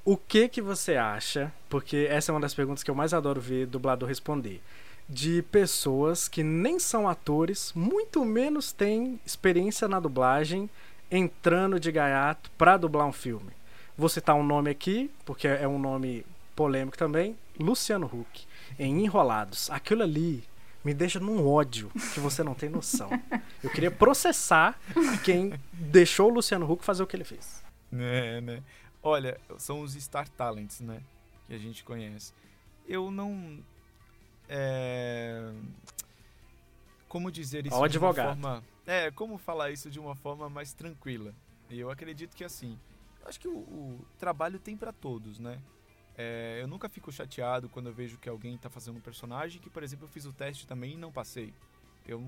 [0.05, 1.51] o que que você acha?
[1.71, 4.63] Porque essa é uma das perguntas que eu mais adoro ver dublador responder.
[5.09, 10.69] De pessoas que nem são atores, muito menos têm experiência na dublagem,
[11.11, 13.53] entrando de gaiato pra dublar um filme.
[13.97, 18.47] Vou citar um nome aqui, porque é um nome polêmico também: Luciano Huck,
[18.79, 19.71] em Enrolados.
[19.71, 20.43] Aquilo ali
[20.85, 23.09] me deixa num ódio que você não tem noção.
[23.63, 24.79] Eu queria processar
[25.25, 27.63] quem deixou o Luciano Huck fazer o que ele fez.
[27.91, 28.63] né, né?
[29.03, 31.01] Olha, são os Star Talents, né?
[31.47, 32.33] Que a gente conhece.
[32.89, 33.59] Eu não.
[34.49, 35.53] É...
[37.09, 38.41] Como dizer isso Ó, de uma advogado.
[38.41, 38.65] forma.
[38.87, 41.35] É, como falar isso de uma forma mais tranquila?
[41.71, 42.79] E eu acredito que assim.
[43.21, 45.61] Eu acho que o, o trabalho tem pra todos, né?
[46.17, 49.69] É, eu nunca fico chateado quando eu vejo que alguém tá fazendo um personagem que,
[49.69, 51.53] por exemplo, eu fiz o teste também e não passei.
[52.07, 52.25] Eu.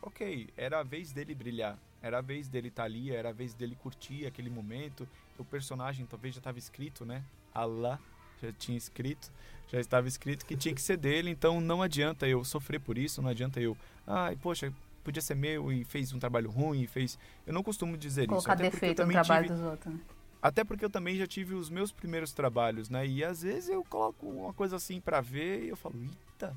[0.00, 1.78] Ok, era a vez dele brilhar.
[2.02, 5.08] Era a vez dele estar ali, era a vez dele curtir aquele momento.
[5.38, 7.24] O personagem talvez já estava escrito, né?
[7.54, 8.00] Allah
[8.42, 9.30] já tinha escrito,
[9.70, 13.22] já estava escrito que tinha que ser dele, então não adianta eu sofrer por isso,
[13.22, 13.76] não adianta eu,
[14.06, 14.72] ai, poxa,
[15.04, 17.18] podia ser meu e fez um trabalho ruim, e fez.
[17.46, 18.28] Eu não costumo dizer isso.
[18.28, 19.94] Colocar porque eu defeito no trabalho tive- dos outros.
[19.94, 20.00] né?
[20.40, 23.06] até porque eu também já tive os meus primeiros trabalhos, né?
[23.06, 26.56] E às vezes eu coloco uma coisa assim pra ver e eu falo, eita,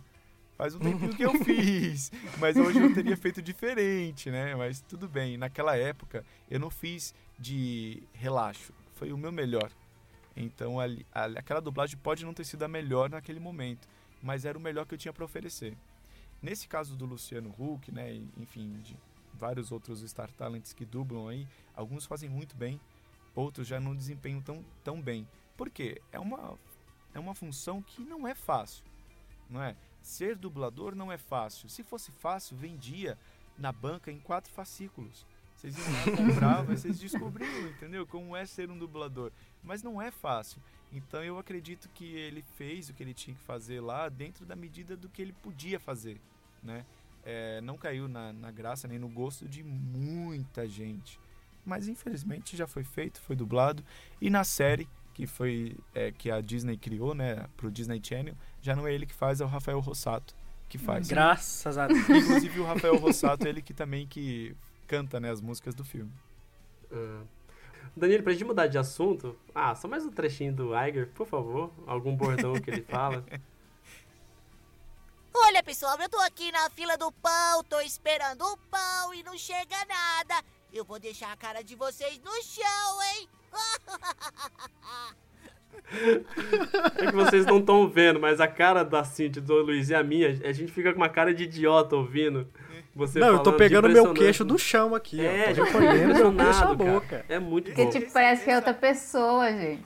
[0.58, 2.12] faz um tempinho que eu fiz.
[2.40, 4.56] Mas hoje eu teria feito diferente, né?
[4.56, 5.38] Mas tudo bem.
[5.38, 8.74] Naquela época eu não fiz de relaxo.
[8.96, 9.70] Foi o meu melhor.
[10.36, 13.88] Então ali, ali- aquela dublagem pode não ter sido a melhor naquele momento,
[14.22, 15.78] mas era o melhor que eu tinha pra oferecer.
[16.42, 18.14] Nesse caso do Luciano Huck, né?
[18.14, 18.98] e, Enfim, de
[19.34, 22.80] vários outros Star Talents que dublam aí, alguns fazem muito bem,
[23.34, 25.28] outros já não desempenham tão, tão bem.
[25.58, 26.02] Por quê?
[26.12, 26.58] É uma,
[27.14, 28.84] é uma função que não é fácil,
[29.50, 29.76] não é?
[30.02, 31.68] Ser dublador não é fácil.
[31.70, 33.18] Se fosse fácil, vendia
[33.58, 35.26] na banca em quatro fascículos.
[35.56, 38.06] Vocês iam lá, compravam, vocês descobriam, entendeu?
[38.06, 39.32] Como é ser um dublador.
[39.66, 40.62] Mas não é fácil.
[40.92, 44.56] Então eu acredito que ele fez o que ele tinha que fazer lá dentro da
[44.56, 46.22] medida do que ele podia fazer,
[46.64, 46.86] né?
[47.24, 51.20] É, não caiu na, na graça nem no gosto de muita gente
[51.66, 53.84] mas infelizmente já foi feito, foi dublado.
[54.22, 58.76] E na série que foi é, que a Disney criou, né, pro Disney Channel, já
[58.76, 60.36] não é ele que faz, é o Rafael Rossato
[60.70, 61.08] que faz.
[61.08, 62.08] Graças a Deus.
[62.08, 64.56] Inclusive o Rafael Rossato, ele que também que
[64.88, 66.12] canta, né, as músicas do filme.
[66.92, 67.24] Ah.
[67.96, 71.72] Danilo, pra gente mudar de assunto, ah, só mais um trechinho do Iger, por favor.
[71.88, 73.24] Algum bordão que ele fala.
[75.34, 79.38] Olha, pessoal, eu tô aqui na fila do pão, tô esperando o pão e não
[79.38, 80.44] chega nada.
[80.74, 83.30] Eu vou deixar a cara de vocês no chão, hein?
[86.98, 90.02] É que vocês não estão vendo, mas a cara da Cintia, do Luiz e a
[90.02, 92.48] minha, a gente fica com uma cara de idiota ouvindo.
[92.96, 95.54] Você Não, eu tô pegando meu queixo do chão aqui, É, ó.
[95.54, 96.74] já Tô foi recolhendo meu queixo cara.
[96.76, 97.26] boca.
[97.28, 97.90] É muito Porque bom.
[97.90, 99.84] tipo, parece que é outra pessoa, gente.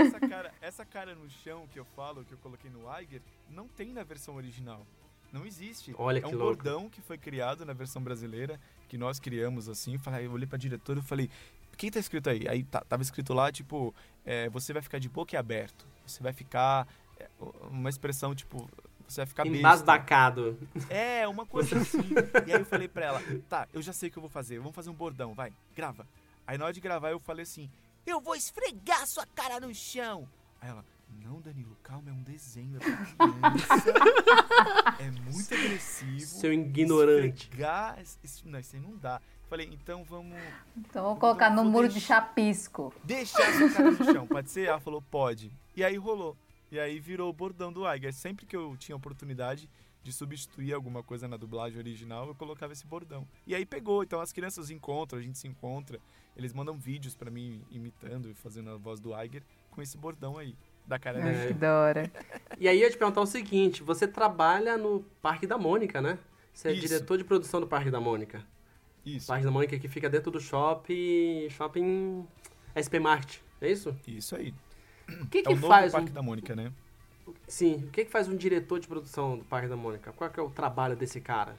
[0.00, 3.68] Essa cara, essa cara no chão que eu falo, que eu coloquei no Iger, não
[3.68, 4.86] tem na versão original.
[5.30, 5.94] Não existe.
[5.98, 6.44] Olha é que um louco.
[6.62, 8.58] bordão que foi criado na versão brasileira,
[8.88, 9.98] que nós criamos assim.
[9.98, 11.28] Falei, eu olhei pra diretora e falei,
[11.76, 12.48] que tá escrito aí?
[12.48, 15.86] Aí tá- tava escrito lá, tipo, é, você vai ficar de boca aberto.
[16.06, 16.88] Você vai ficar.
[17.20, 17.28] é,
[17.70, 18.70] uma expressão, tipo,
[19.08, 19.58] você vai ficar besta.
[19.58, 20.58] Embasbacado.
[20.90, 22.00] É, uma coisa assim.
[22.46, 24.58] E aí eu falei pra ela, tá, eu já sei o que eu vou fazer.
[24.58, 26.06] Vamos fazer um bordão, vai, grava.
[26.46, 27.70] Aí na hora de gravar eu falei assim,
[28.06, 30.28] Eu vou esfregar sua cara no chão.
[30.60, 30.84] Aí ela,
[31.24, 33.92] não, Danilo, calma, é um desenho, é pra criança.
[34.98, 36.20] é muito agressivo.
[36.20, 37.44] Seu ignorante.
[37.44, 39.20] Esfregar, isso, não, isso aí não dá.
[39.48, 40.36] Falei, então vamos
[40.76, 42.92] Então vou colocar no Vou muro de deixar- chapisco.
[43.02, 44.68] deixar sua cara no chão, pode ser?
[44.68, 45.50] Ela falou, pode.
[45.74, 46.36] E aí rolou.
[46.70, 48.12] E aí virou o bordão do Aiger.
[48.12, 49.68] Sempre que eu tinha oportunidade
[50.02, 53.26] de substituir alguma coisa na dublagem original, eu colocava esse bordão.
[53.46, 54.02] E aí pegou.
[54.02, 55.98] Então as crianças encontram, a gente se encontra.
[56.36, 60.38] Eles mandam vídeos pra mim imitando e fazendo a voz do Aiger com esse bordão
[60.38, 60.54] aí.
[60.86, 61.22] Da cara.
[61.22, 61.46] Ai, dele.
[61.48, 62.10] que da hora.
[62.58, 66.18] E aí eu ia te perguntar o seguinte: você trabalha no Parque da Mônica, né?
[66.52, 66.88] Você é Isso.
[66.88, 68.42] diretor de produção do Parque da Mônica.
[69.04, 71.48] Isso, Parque da Mônica que fica dentro do shopping.
[71.50, 72.26] Shopping
[72.74, 73.94] SP Market, é isso?
[74.06, 74.54] isso aí.
[75.08, 76.72] O que, É que o novo faz Parque um, da Mônica, né?
[77.46, 80.12] Sim, o que, que faz um diretor de produção do Parque da Mônica?
[80.12, 81.58] Qual que é o trabalho desse cara?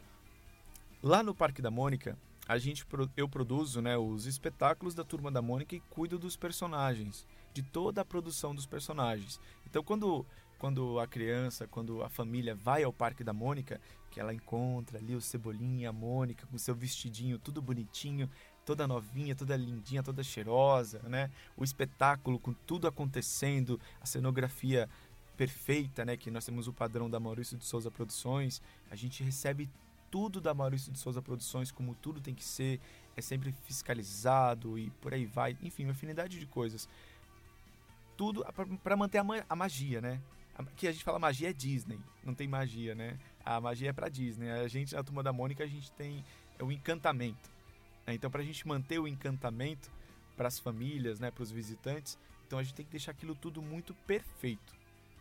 [1.01, 2.85] Lá no Parque da Mônica, a gente
[3.15, 8.01] eu produzo, né, os espetáculos da Turma da Mônica e cuido dos personagens, de toda
[8.01, 9.39] a produção dos personagens.
[9.65, 10.25] Então, quando
[10.59, 13.79] quando a criança, quando a família vai ao Parque da Mônica,
[14.11, 18.29] que ela encontra ali o Cebolinha, a Mônica com seu vestidinho tudo bonitinho,
[18.69, 21.31] toda novinha, toda lindinha, toda cheirosa, né?
[21.57, 24.87] O espetáculo com tudo acontecendo, a cenografia
[25.35, 26.15] perfeita, né?
[26.15, 28.61] Que nós temos o padrão da Maurício de Souza Produções.
[28.91, 29.67] A gente recebe
[30.11, 32.79] tudo da Maurício de Souza Produções, como tudo tem que ser,
[33.17, 35.57] é sempre fiscalizado e por aí vai.
[35.63, 36.87] Enfim, uma infinidade de coisas.
[38.15, 38.45] Tudo
[38.83, 40.21] para manter a, a magia, né?
[40.75, 43.17] Que a gente fala magia é Disney, não tem magia, né?
[43.43, 44.51] A magia é para Disney.
[44.51, 46.23] A gente, na Turma da Mônica, a gente tem
[46.59, 47.49] é o encantamento.
[48.09, 48.15] Né?
[48.15, 49.91] Então, para a gente manter o encantamento
[50.35, 52.17] para as famílias, né, para os visitantes,
[52.47, 54.73] então a gente tem que deixar aquilo tudo muito perfeito.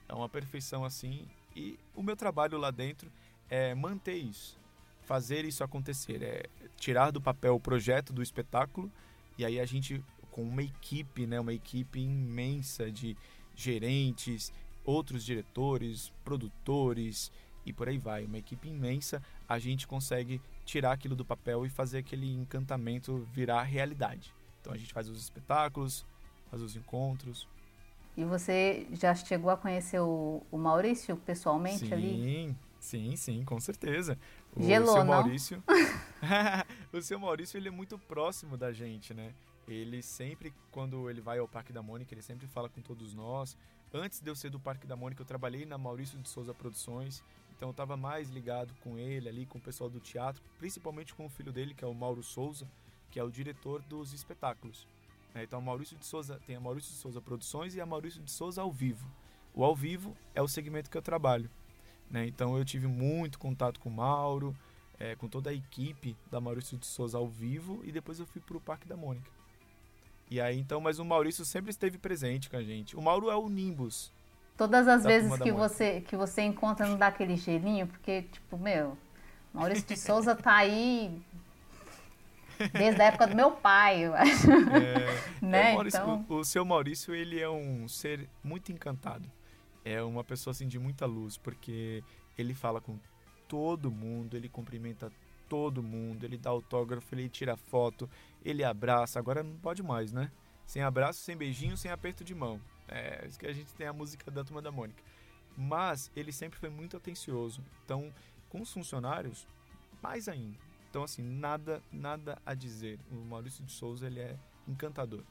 [0.08, 1.28] É uma perfeição assim.
[1.54, 3.12] E o meu trabalho lá dentro
[3.50, 4.58] é manter isso,
[5.02, 6.44] fazer isso acontecer, é
[6.76, 8.90] tirar do papel o projeto do espetáculo
[9.36, 13.16] e aí a gente com uma equipe, né, uma equipe imensa de
[13.54, 14.52] gerentes,
[14.84, 17.32] outros diretores, produtores
[17.66, 21.70] e por aí vai, uma equipe imensa, a gente consegue tirar aquilo do papel e
[21.70, 24.34] fazer aquele encantamento virar realidade.
[24.60, 26.04] Então a gente faz os espetáculos,
[26.50, 27.48] faz os encontros.
[28.14, 32.56] E você já chegou a conhecer o, o Maurício pessoalmente sim, ali?
[32.78, 34.18] Sim, sim, com certeza.
[34.54, 35.14] O Gelou, seu não?
[35.14, 35.62] Maurício.
[36.92, 39.32] o seu Maurício, ele é muito próximo da gente, né?
[39.66, 43.56] Ele sempre, quando ele vai ao Parque da Mônica, ele sempre fala com todos nós.
[43.92, 47.24] Antes de eu ser do Parque da Mônica, eu trabalhei na Maurício de Souza Produções.
[47.58, 51.26] Então eu estava mais ligado com ele ali, com o pessoal do teatro, principalmente com
[51.26, 52.70] o filho dele, que é o Mauro Souza,
[53.10, 54.86] que é o diretor dos espetáculos.
[55.34, 55.42] né?
[55.42, 58.62] Então Maurício de Souza tem a Maurício de Souza Produções e a Maurício de Souza
[58.62, 59.10] ao vivo.
[59.52, 61.50] O ao vivo é o segmento que eu trabalho.
[62.08, 62.28] né?
[62.28, 64.56] Então eu tive muito contato com o Mauro,
[64.96, 68.40] eh, com toda a equipe da Maurício de Souza ao vivo e depois eu fui
[68.40, 69.28] para o Parque da Mônica.
[70.30, 72.96] E aí então, mas o Maurício sempre esteve presente com a gente.
[72.96, 74.12] O Mauro é o Nimbus.
[74.58, 78.58] Todas as Da vezes que você, que você encontra não dá aquele gelinho, porque, tipo,
[78.58, 78.98] meu,
[79.54, 81.22] Maurício de Souza tá aí
[82.72, 84.50] desde a época do meu pai, eu acho.
[84.50, 89.30] É, Né, é, Maurício- então- o, o seu Maurício, ele é um ser muito encantado.
[89.84, 92.02] É uma pessoa assim de muita luz, porque
[92.36, 92.98] ele fala com
[93.46, 95.10] todo mundo, ele cumprimenta
[95.48, 98.10] todo mundo, ele dá autógrafo, ele tira foto,
[98.44, 99.18] ele abraça.
[99.18, 100.30] Agora não pode mais, né?
[100.66, 102.60] Sem abraço, sem beijinho, sem aperto de mão.
[102.88, 105.02] É isso que a gente tem a música da Turma da Mônica.
[105.56, 107.62] Mas ele sempre foi muito atencioso.
[107.84, 108.12] Então,
[108.48, 109.46] com os funcionários,
[110.02, 110.56] mais ainda.
[110.88, 112.98] Então, assim, nada, nada a dizer.
[113.10, 115.22] O Maurício de Souza, ele é encantador.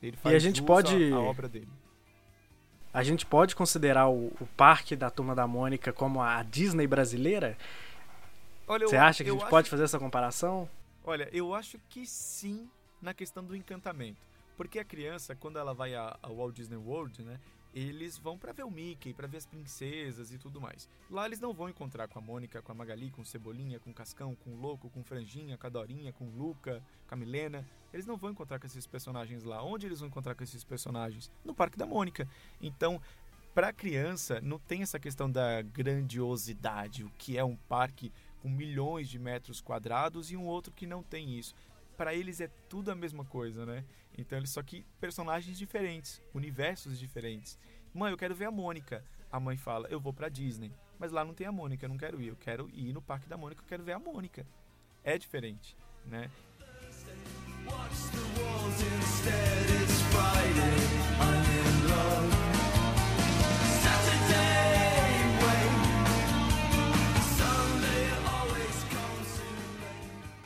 [0.00, 1.68] Ele faz a gente pode- à obra dele.
[2.92, 7.56] A gente pode considerar o, o parque da Turma da Mônica como a Disney brasileira?
[8.66, 10.68] Olha, eu- Você acha que a eu gente acho- pode fazer essa comparação?
[11.04, 12.68] Olha, eu acho que sim
[13.02, 14.20] na questão do encantamento.
[14.58, 17.40] Porque a criança, quando ela vai a- ao Walt Disney World, né?
[17.72, 20.88] Eles vão pra ver o Mickey, pra ver as princesas e tudo mais.
[21.08, 23.94] Lá eles não vão encontrar com a Mônica, com a Magali, com Cebolinha, com o
[23.94, 27.16] Cascão, com o Louco, com o Franjinha, com a Dorinha, com o Luca, com a
[27.16, 27.64] Milena.
[27.92, 29.62] Eles não vão encontrar com esses personagens lá.
[29.62, 31.30] Onde eles vão encontrar com esses personagens?
[31.44, 32.26] No Parque da Mônica.
[32.60, 33.00] Então,
[33.54, 38.10] pra criança, não tem essa questão da grandiosidade, o que é um parque
[38.42, 41.54] com milhões de metros quadrados e um outro que não tem isso.
[41.96, 43.84] Para eles é tudo a mesma coisa, né?
[44.18, 47.56] Então eles só que personagens diferentes, universos diferentes.
[47.94, 49.02] Mãe, eu quero ver a Mônica.
[49.30, 50.72] A mãe fala, eu vou pra Disney.
[50.98, 52.28] Mas lá não tem a Mônica, eu não quero ir.
[52.28, 54.44] Eu quero ir no Parque da Mônica, eu quero ver a Mônica.
[55.04, 56.28] É diferente, né?
[57.64, 61.27] Watch the walls instead, it's Friday.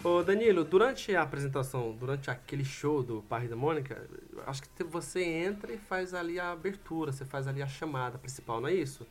[0.05, 4.09] In Danilo, durante a apresentação, durante aquele show do Parque da Mônica,
[4.47, 8.61] acho que você entra e faz ali a abertura, você faz ali a chamada principal,
[8.61, 9.07] não é isso?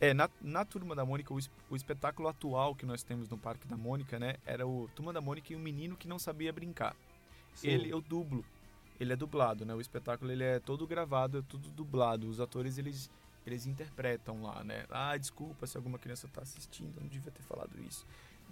[0.00, 1.38] É, na, na Turma da Mônica, o,
[1.70, 4.34] o espetáculo atual que nós temos no Parque da Mônica, né?
[4.44, 6.96] Era o Turma da Mônica e o menino que não sabia brincar.
[7.54, 7.68] Sim.
[7.68, 8.44] Ele eu dublo.
[8.98, 9.74] Ele é dublado, né?
[9.74, 12.28] O espetáculo ele é todo gravado, é tudo dublado.
[12.28, 13.08] Os atores eles
[13.46, 14.86] eles interpretam lá, né?
[14.90, 18.06] Ah, desculpa se alguma criança tá assistindo, eu não devia ter falado isso.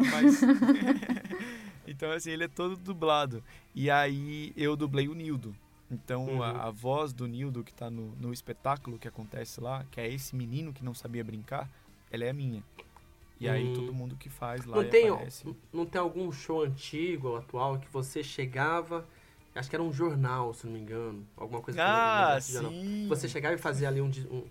[0.09, 0.41] Mas
[1.87, 3.43] então assim, ele é todo dublado.
[3.75, 5.55] E aí eu dublei o Nildo.
[5.91, 6.43] Então Uhum.
[6.43, 10.09] a, a voz do Nildo que tá no, no espetáculo que acontece lá, que é
[10.09, 11.69] esse menino que não sabia brincar,
[12.11, 12.63] ela é a minha.
[13.41, 13.73] E aí Hum.
[13.75, 15.57] todo mundo que faz lá Não tem, aparece.
[15.73, 19.05] não tem algum show antigo ou atual que você chegava,
[19.55, 22.71] acho que era um jornal, se não me engano, alguma coisa que Ah, jornal.
[22.73, 23.09] sim.
[23.09, 24.45] Você chegava e fazia ali um, um-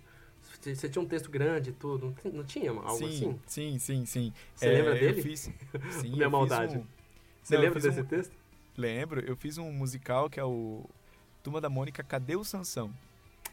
[0.61, 3.39] você tinha um texto grande e tudo, não, tinha algo sim, assim?
[3.47, 4.33] Sim, sim, sim.
[4.55, 5.21] Você É, lembra eu dele?
[5.21, 5.41] fiz-
[5.91, 6.77] sim, eu Minha fiz maldade.
[6.77, 6.85] um-
[7.43, 8.33] Você Não, eu lembra desse um- texto?
[8.77, 10.85] lembro, eu fiz um musical que é o
[11.43, 12.93] Turma da Mônica, Cadê o Sansão?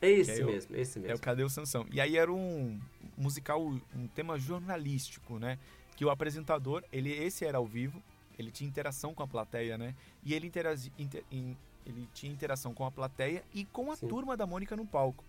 [0.02, 1.18] Esse é o- mesmo, esse É o mesmo.
[1.20, 1.86] Cadê o Sansão?
[1.90, 2.78] E aí era um
[3.16, 5.58] musical, um tema jornalístico, né?
[5.96, 8.02] Que o apresentador, ele esse era ao vivo,
[8.38, 9.94] ele tinha interação com a plateia, né?
[10.22, 14.06] E ele, interagi, inter- in- ele tinha interação com a plateia e com a Sim.
[14.08, 15.24] turma da Mônica no palco.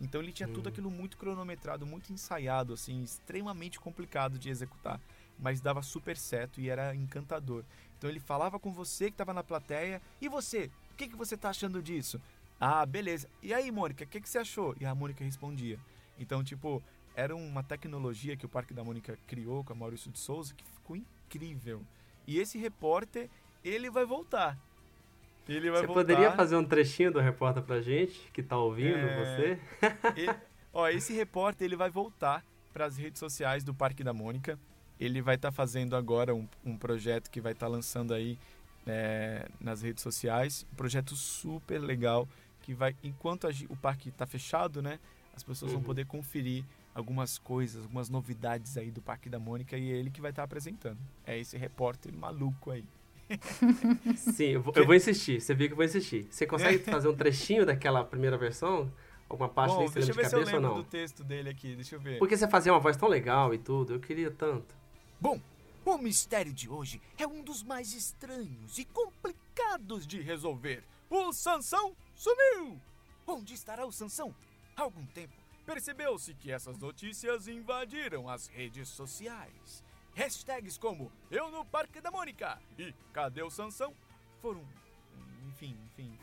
[0.00, 0.70] Então ele tinha tudo Hum.
[0.70, 5.00] aquilo muito cronometrado, muito ensaiado, assim, extremamente complicado de executar.
[5.38, 7.64] Mas dava super certo e era encantador.
[7.98, 10.00] Então ele falava com você que estava na plateia.
[10.20, 10.70] E você?
[10.92, 12.20] O que, que você tá achando disso?
[12.58, 13.28] Ah, beleza.
[13.42, 14.74] E aí, Mônica, o que, que você achou?
[14.78, 15.78] E a Mônica respondia.
[16.18, 16.82] Então, tipo,
[17.14, 20.64] era uma tecnologia que o Parque da Mônica criou com a Maurício de Souza que
[20.64, 21.82] ficou incrível.
[22.26, 23.30] E esse repórter,
[23.64, 24.58] ele vai voltar.
[25.54, 26.00] Ele vai Você voltar.
[26.02, 29.16] poderia fazer um trechinho do repórter pra gente, que tá ouvindo É.
[29.24, 29.58] você?
[30.16, 30.34] E-
[30.72, 34.58] ó, esse repórter ele vai voltar para as redes sociais do Parque da Mônica.
[34.98, 38.38] Ele vai estar fazendo agora um, um projeto que vai estar lançando aí
[38.86, 40.66] é, nas redes sociais.
[40.72, 42.28] Um projeto super legal
[42.62, 44.98] que vai, enquanto a o parque está fechado, né?
[45.34, 45.86] As pessoas vão Uhum.
[45.86, 50.20] poder conferir algumas coisas, algumas novidades aí do Parque da Mônica e é ele que
[50.20, 50.98] vai estar apresentando.
[51.26, 52.84] É esse repórter maluco aí.
[54.16, 55.40] Sim, eu vou, eu vou insistir.
[55.40, 56.26] Você viu que eu vou insistir.
[56.30, 58.92] Você consegue fazer um trechinho daquela primeira versão?
[59.28, 60.82] Alguma parte Bom, deixa eu ver de se eu cabeça ou lembro não?
[60.82, 61.74] do texto dele aqui.
[61.74, 62.18] Deixa eu ver.
[62.18, 64.74] Porque você fazia uma voz tão legal e tudo, eu queria tanto.
[65.20, 65.40] Bom,
[65.84, 70.82] o mistério de hoje é um dos mais estranhos e complicados de resolver.
[71.08, 72.80] O Sansão sumiu!
[73.26, 74.34] Onde estará o Sansão?
[74.76, 75.40] Há algum tempo
[75.72, 79.84] Percebeu-se que essas notícias invadiram as redes sociais.
[80.16, 83.92] Hashtags como Eu no Parque da Mônica e Cadê o Sansão
[84.42, 84.60] foram.
[85.48, 86.18] Enfim, enfim.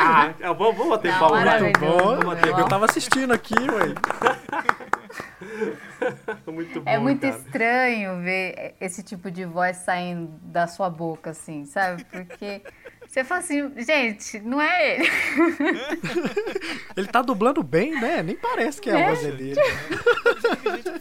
[0.00, 1.58] Ah, eu vou, vou bater Não, palma.
[1.60, 2.32] Muito bom.
[2.58, 3.94] Eu tava assistindo aqui, ué.
[6.46, 7.36] Muito bom, É muito cara.
[7.36, 12.04] estranho ver esse tipo de voz saindo da sua boca, assim, sabe?
[12.04, 12.62] Porque
[13.06, 15.08] você fala assim, gente, não é ele.
[16.96, 18.22] Ele tá dublando bem, né?
[18.22, 19.06] Nem parece que é a É.
[19.14, 19.54] voz dele.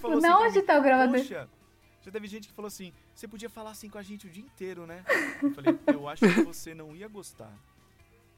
[0.02, 1.17] Falou Na assim onde tá o gravador?
[1.19, 1.47] Poxa,
[2.07, 4.43] já teve gente que falou assim: você podia falar assim com a gente o dia
[4.43, 5.03] inteiro, né?
[5.43, 7.51] Eu falei: eu acho que você não ia gostar.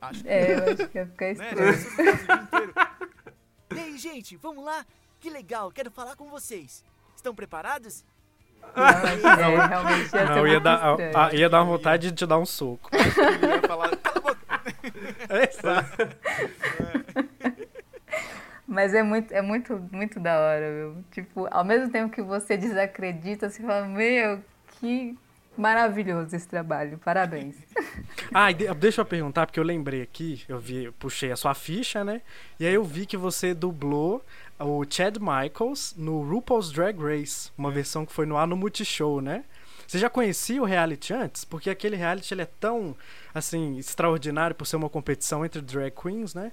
[0.02, 1.32] Acho que É, eu acho que ia ficar né?
[1.34, 2.42] estranho.
[2.44, 2.74] Inteiro.
[3.76, 4.84] E aí, gente, vamos lá?
[5.20, 6.84] Que legal, quero falar com vocês.
[7.16, 8.04] Estão preparados?
[8.76, 12.26] Não, é, realmente ia Não, ia dar, a- a- ia dar uma vontade de te
[12.26, 12.90] dar um soco.
[12.92, 14.40] Ele ia falar: cala a boca.
[15.48, 17.29] Exato.
[18.70, 21.04] Mas é muito, é muito, muito da hora, meu.
[21.12, 24.40] Tipo, ao mesmo tempo que você desacredita, você fala, meu,
[24.80, 25.18] que
[25.58, 27.56] maravilhoso esse trabalho, parabéns.
[28.34, 31.54] Ah, de- deixa eu perguntar, porque eu lembrei aqui, eu vi, eu puxei a sua
[31.54, 32.22] ficha, né?
[32.60, 34.24] E aí eu vi que você dublou
[34.60, 39.20] o Chad Michaels no RuPaul's Drag Race, uma versão que foi no ar no Multishow,
[39.22, 39.44] né?
[39.88, 41.44] Você já conhecia o reality antes?
[41.44, 42.96] Porque aquele reality ele é tão,
[43.34, 46.52] assim, extraordinário por ser uma competição entre drag queens, né?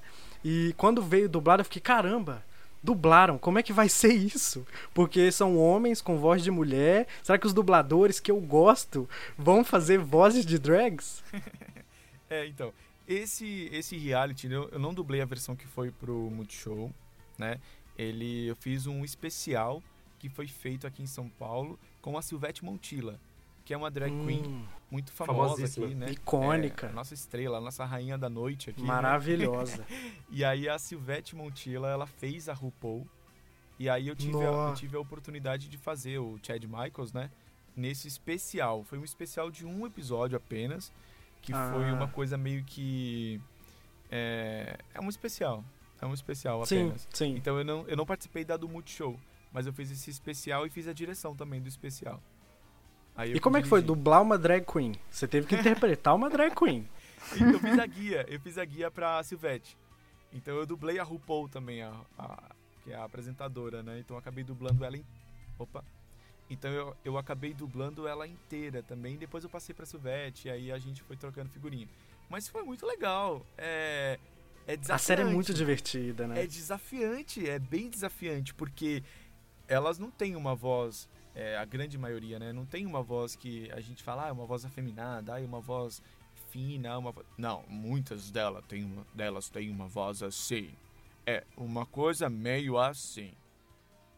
[0.48, 2.40] E quando veio dublado eu fiquei, caramba,
[2.80, 4.64] dublaram, como é que vai ser isso?
[4.94, 7.08] Porque são homens com voz de mulher.
[7.20, 11.24] Será que os dubladores que eu gosto vão fazer vozes de drags?
[12.28, 12.74] É, então,
[13.06, 16.92] esse esse reality, eu, eu não dublei a versão que foi pro Multishow,
[17.38, 17.60] né?
[17.96, 19.80] Ele, eu fiz um especial
[20.18, 23.20] que foi feito aqui em São Paulo com a Silvete Montilla,
[23.66, 26.12] que é uma drag queen Hum, muito famosa aqui, né?
[26.12, 26.86] Icônica.
[26.86, 28.80] É, nossa estrela, a nossa rainha da noite aqui.
[28.80, 28.86] né?
[28.86, 29.84] maravilhosa.
[30.30, 33.06] E aí a Silvete Montilla, ela fez a RuPaul.
[33.78, 37.30] E aí eu tive, a, eu tive a oportunidade de fazer o Chad Michaels, né?
[37.76, 38.84] Nesse especial.
[38.84, 40.90] Foi um especial de um episódio apenas.
[41.42, 41.94] Que foi Ah.
[41.94, 43.40] uma coisa meio que.
[44.10, 45.64] É, é um especial.
[46.00, 47.08] É um especial sim, apenas.
[47.12, 47.34] sim.
[47.36, 49.18] Então eu não, eu não participei da do Multishow.
[49.52, 52.22] Mas eu fiz esse especial e fiz a direção também do especial.
[53.34, 54.92] E como é que foi dublar uma drag queen?
[55.10, 56.86] Você teve que interpretar uma drag queen.
[57.34, 59.76] Então, eu fiz a guia, eu fiz a guia pra Silvete.
[60.32, 62.54] Então eu dublei a RuPaul também, a, a-
[62.84, 63.98] que é a apresentadora, né?
[63.98, 65.04] Então eu acabei dublando ela em.
[65.58, 65.82] Opa!
[66.48, 69.16] Então eu, eu acabei dublando ela inteira também.
[69.16, 71.88] Depois eu passei pra Silvete, e aí a gente foi trocando figurinha.
[72.30, 73.44] Mas foi muito legal.
[73.58, 74.20] É,
[74.64, 74.92] é desafiante.
[74.92, 76.44] A série é muito divertida, né?
[76.44, 79.02] É desafiante, é bem desafiante, porque
[79.66, 82.50] elas não têm uma voz, é, a grande maioria, né?
[82.50, 85.60] Não tem uma voz que a gente fala, ah, é uma voz afeminada, ah, uma
[85.60, 86.02] voz
[86.50, 87.14] fina, uma.
[87.36, 90.72] Não, muitas delas têm uma, delas têm uma voz assim.
[91.26, 93.34] É, uma coisa meio assim.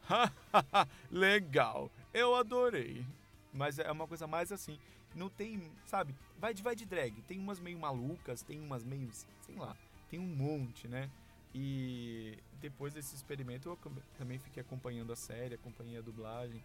[1.11, 3.05] Legal, eu adorei.
[3.53, 4.79] Mas é uma coisa mais assim.
[5.13, 6.15] Não tem, sabe?
[6.39, 7.21] Vai de, vai de drag.
[7.23, 9.11] Tem umas meio malucas, tem umas meio,
[9.41, 9.75] sei lá,
[10.09, 11.11] tem um monte, né?
[11.53, 13.79] E depois desse experimento eu
[14.17, 16.63] também fiquei acompanhando a série, acompanhei a dublagem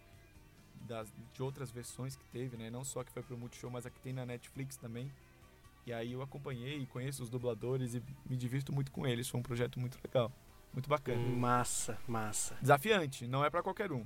[0.82, 2.70] das, de outras versões que teve, né?
[2.70, 5.10] Não só a que foi pro Multishow, mas a que tem na Netflix também.
[5.86, 9.28] E aí eu acompanhei, conheço os dubladores e me divirto muito com eles.
[9.28, 10.32] Foi um projeto muito legal,
[10.72, 11.20] muito bacana.
[11.20, 12.56] Massa, massa.
[12.60, 14.04] Desafiante, não é pra qualquer um.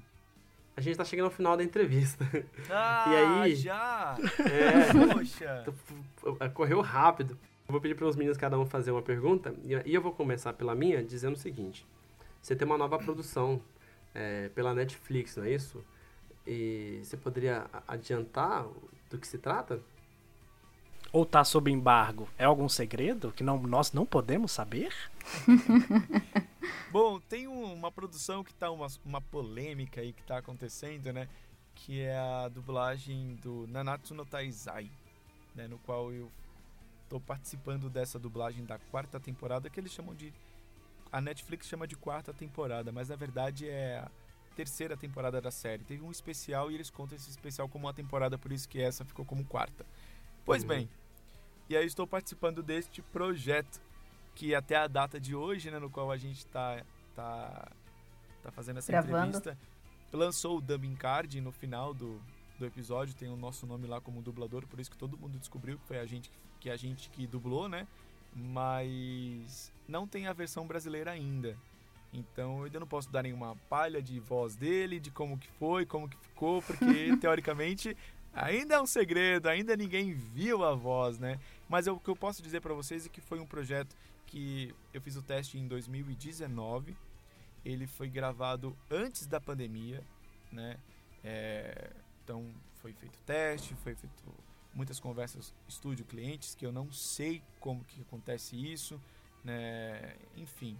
[0.76, 2.24] A gente tá chegando ao final da entrevista.
[2.70, 3.10] Ah,
[3.42, 3.54] aí?
[3.54, 4.16] já?
[4.38, 5.64] É, Poxa.
[6.54, 7.36] correu rápido.
[7.66, 9.54] Eu vou pedir para os meninos cada um fazer uma pergunta.
[9.64, 11.86] E e eu vou começar pela minha, dizendo o seguinte.
[12.40, 13.60] Você tem uma nova produção
[14.14, 15.84] é, pela Netflix, não é isso?
[16.50, 18.66] E você poderia adiantar
[19.10, 19.82] do que se trata?
[21.12, 22.26] Ou tá sob embargo?
[22.38, 24.94] É algum segredo que não, nós não podemos saber?
[26.90, 31.28] Bom, tem um- uma produção que tá uma, uma polêmica aí que tá acontecendo, né?
[31.74, 34.90] Que é a dublagem do Nanatsu no Taizai,
[35.54, 35.68] né?
[35.68, 36.30] No qual eu
[37.10, 40.32] tô participando dessa dublagem da quarta temporada, que eles chamam de...
[41.12, 44.10] A Netflix chama de quarta temporada, mas na verdade é a
[44.58, 45.84] terceira temporada da série.
[45.84, 49.04] Teve um especial e eles contam esse especial como uma temporada, por isso que essa
[49.04, 49.86] ficou como quarta.
[50.44, 50.68] Pois Uhum.
[50.68, 50.88] bem,
[51.68, 53.80] e aí estou participando deste projeto
[54.34, 56.82] que até a data de hoje, né, no qual a gente tá,
[57.14, 57.70] tá,
[58.42, 59.36] tá fazendo essa Gravando.
[59.36, 59.56] entrevista,
[60.12, 62.20] lançou o dubbing card no final do,
[62.58, 65.78] do episódio, tem o nosso nome lá como dublador, por isso que todo mundo descobriu
[65.78, 67.86] que foi a gente que a gente que dublou, né?
[68.34, 71.56] Mas não tem a versão brasileira ainda.
[72.12, 75.84] Então eu ainda não posso dar nenhuma palha de voz dele, de como que foi,
[75.84, 77.96] como que ficou, porque teoricamente
[78.32, 81.38] ainda é um segredo, ainda ninguém viu a voz, né?
[81.68, 83.94] Mas eu- o que eu posso dizer pra vocês é que foi um projeto
[84.26, 86.96] que eu fiz o teste em 2019.
[87.64, 90.02] Ele foi gravado antes da pandemia,
[90.50, 90.76] né?
[91.24, 91.90] É,
[92.24, 92.46] então
[92.80, 94.14] foi feito teste, foi feito
[94.72, 99.00] muitas conversas estúdio clientes que eu não sei como que acontece isso,
[99.44, 100.14] né?
[100.36, 100.78] Enfim,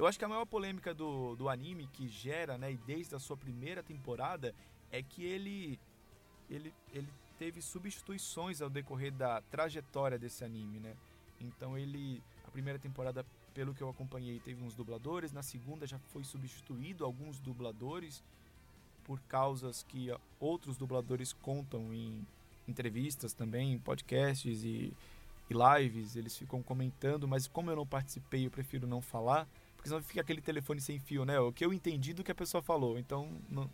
[0.00, 3.18] eu acho que a maior polêmica do, do anime que gera, né, e desde a
[3.18, 4.54] sua primeira temporada,
[4.90, 5.78] é que ele,
[6.48, 10.96] ele, ele teve substituições ao decorrer da trajetória desse anime, né?
[11.38, 15.98] Então ele, a primeira temporada, pelo que eu acompanhei, teve uns dubladores, na segunda já
[15.98, 18.24] foi substituído alguns dubladores
[19.04, 22.26] por causas que outros dubladores contam em
[22.66, 24.94] entrevistas também, em podcasts e,
[25.50, 29.46] e lives, eles ficam comentando, mas como eu não participei, eu prefiro não falar,
[29.80, 31.40] porque senão fica aquele telefone sem fio, né?
[31.40, 33.30] O que eu entendi do que a pessoa falou, então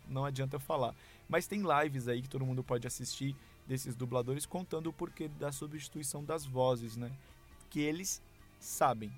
[0.07, 0.95] não, adianta eu falar.
[1.27, 3.35] Mas tem lives aí que todo mundo pode assistir
[3.67, 7.11] desses dubladores contando o porquê da substituição das vozes, né?
[7.69, 8.21] Que eles
[8.57, 9.11] sabem.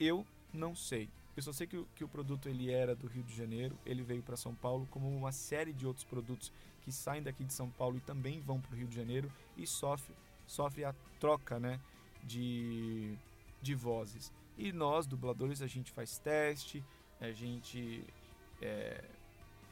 [0.00, 1.08] Eu não sei.
[1.36, 4.02] Eu só sei que o, que o produto ele era do Rio de Janeiro, ele
[4.02, 6.52] veio para São Paulo, como uma série de outros produtos
[6.82, 9.68] que saem daqui de São Paulo e também vão para o Rio de Janeiro e
[9.68, 10.12] sofre,
[10.48, 11.78] sofre a troca né,
[12.24, 13.16] de,
[13.62, 14.32] de vozes.
[14.58, 16.84] E nós, dubladores, a gente faz teste,
[17.20, 18.04] a gente
[18.60, 19.04] é,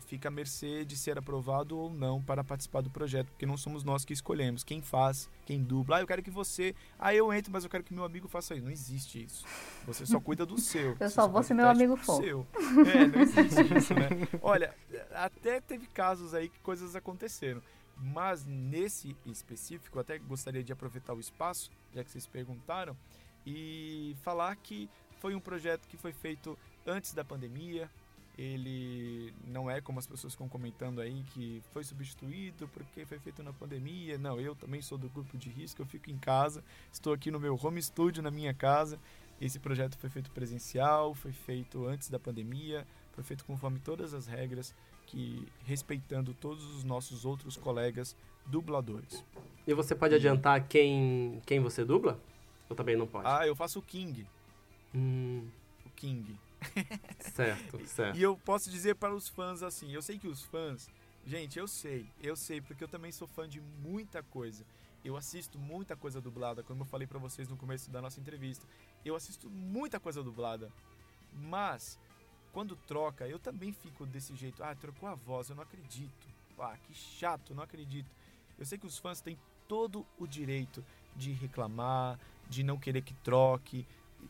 [0.07, 3.83] fica à mercê de ser aprovado ou não para participar do projeto, porque não somos
[3.83, 5.97] nós que escolhemos quem faz, quem dubla.
[5.97, 6.75] Ah, eu quero que você.
[6.99, 8.65] Ah, eu entro, mas eu quero que meu amigo faça isso.
[8.65, 9.45] Não existe isso.
[9.87, 10.91] Você só cuida do seu.
[11.01, 12.23] Eu Você só vou o meu amigo fofo.
[12.23, 12.47] seu.
[12.95, 14.09] É, não existe isso, né?
[14.41, 14.75] Olha,
[15.13, 17.61] até teve casos aí que coisas aconteceram.
[17.97, 22.95] Mas nesse específico, eu até gostaria de aproveitar o espaço, já que vocês perguntaram,
[23.47, 24.89] e falar que
[25.21, 27.91] foi um projeto que foi feito antes da pandemia.
[28.39, 33.43] Ele não é como as pessoas estão comentando aí que foi substituído porque foi feito
[33.43, 34.19] na pandemia.
[34.19, 37.41] Não, eu também sou do grupo de risco, eu fico em casa, estou aqui no
[37.41, 38.99] meu home studio na minha casa.
[39.41, 44.27] Esse projeto foi feito presencial, foi feito antes da pandemia, foi feito conforme todas as
[44.27, 44.75] regras
[45.07, 49.25] que respeitando todos os nossos outros colegas dubladores.
[49.67, 52.21] E você pode adiantar quem, quem você dubla?
[52.69, 53.27] Ou também não pode?
[53.29, 54.27] Ah, eu faço o King,
[54.95, 55.49] Hum,
[55.85, 56.39] o King.
[57.21, 58.17] certo, certo.
[58.17, 60.89] E eu posso dizer para os fãs assim, eu sei que os fãs,
[61.27, 64.65] Gente, eu sei, eu sei, porque eu também sou fã de muita coisa.
[65.05, 68.65] Eu assisto muita coisa dublada, como eu falei pra vocês no começo da nossa entrevista.
[69.05, 70.71] Eu assisto muita coisa dublada.
[71.33, 71.99] Mas,
[72.53, 74.63] quando troca, eu também fico desse jeito.
[74.63, 76.29] Ah, trocou a voz, eu não acredito.
[76.61, 78.09] Ah, que chato, não acredito.
[78.57, 79.37] Eu sei que os fãs têm
[79.67, 80.85] todo o direito
[81.17, 83.87] de reclamar, de não querer que troque.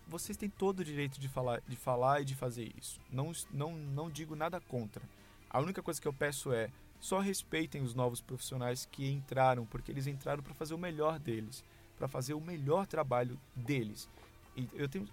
[0.07, 3.01] Vocês têm todo o direito de falar, de falar e de fazer isso.
[3.11, 5.03] Não, não, não digo nada contra.
[5.51, 9.93] A única coisa que eu peço é só respeitem os novos profissionais que entraram, porque
[9.93, 11.64] eles entraram para fazer o melhor deles,
[11.97, 14.09] para fazer o melhor trabalho deles.
[14.57, 15.07] E eu tenho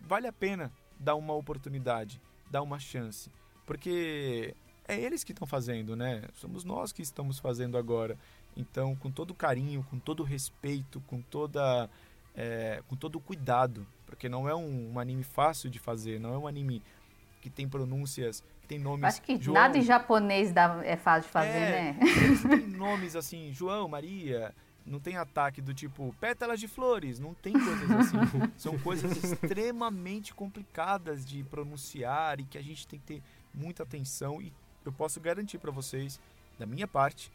[0.00, 2.20] vale a pena dar uma oportunidade,
[2.50, 3.30] dar uma chance,
[3.66, 4.54] porque
[4.86, 6.22] é eles que estão fazendo, né?
[6.34, 8.18] Somos nós que estamos fazendo agora.
[8.56, 11.88] Então, com todo carinho, com todo respeito, com toda
[12.34, 16.38] é, com todo cuidado, porque não é um, um anime fácil de fazer, não é
[16.38, 16.82] um anime
[17.40, 19.04] que tem pronúncias, que tem nomes.
[19.04, 21.98] Acho que João, nada em japonês dá, é fácil de fazer, é, né?
[22.48, 24.54] Têm nomes assim, João, Maria,
[24.86, 28.16] não tem ataque do tipo pétalas de flores, não tem coisas assim.
[28.56, 33.22] São coisas extremamente complicadas de pronunciar e que a gente tem que ter
[33.52, 34.52] muita atenção e
[34.84, 36.20] eu posso garantir para vocês
[36.58, 37.32] da minha parte,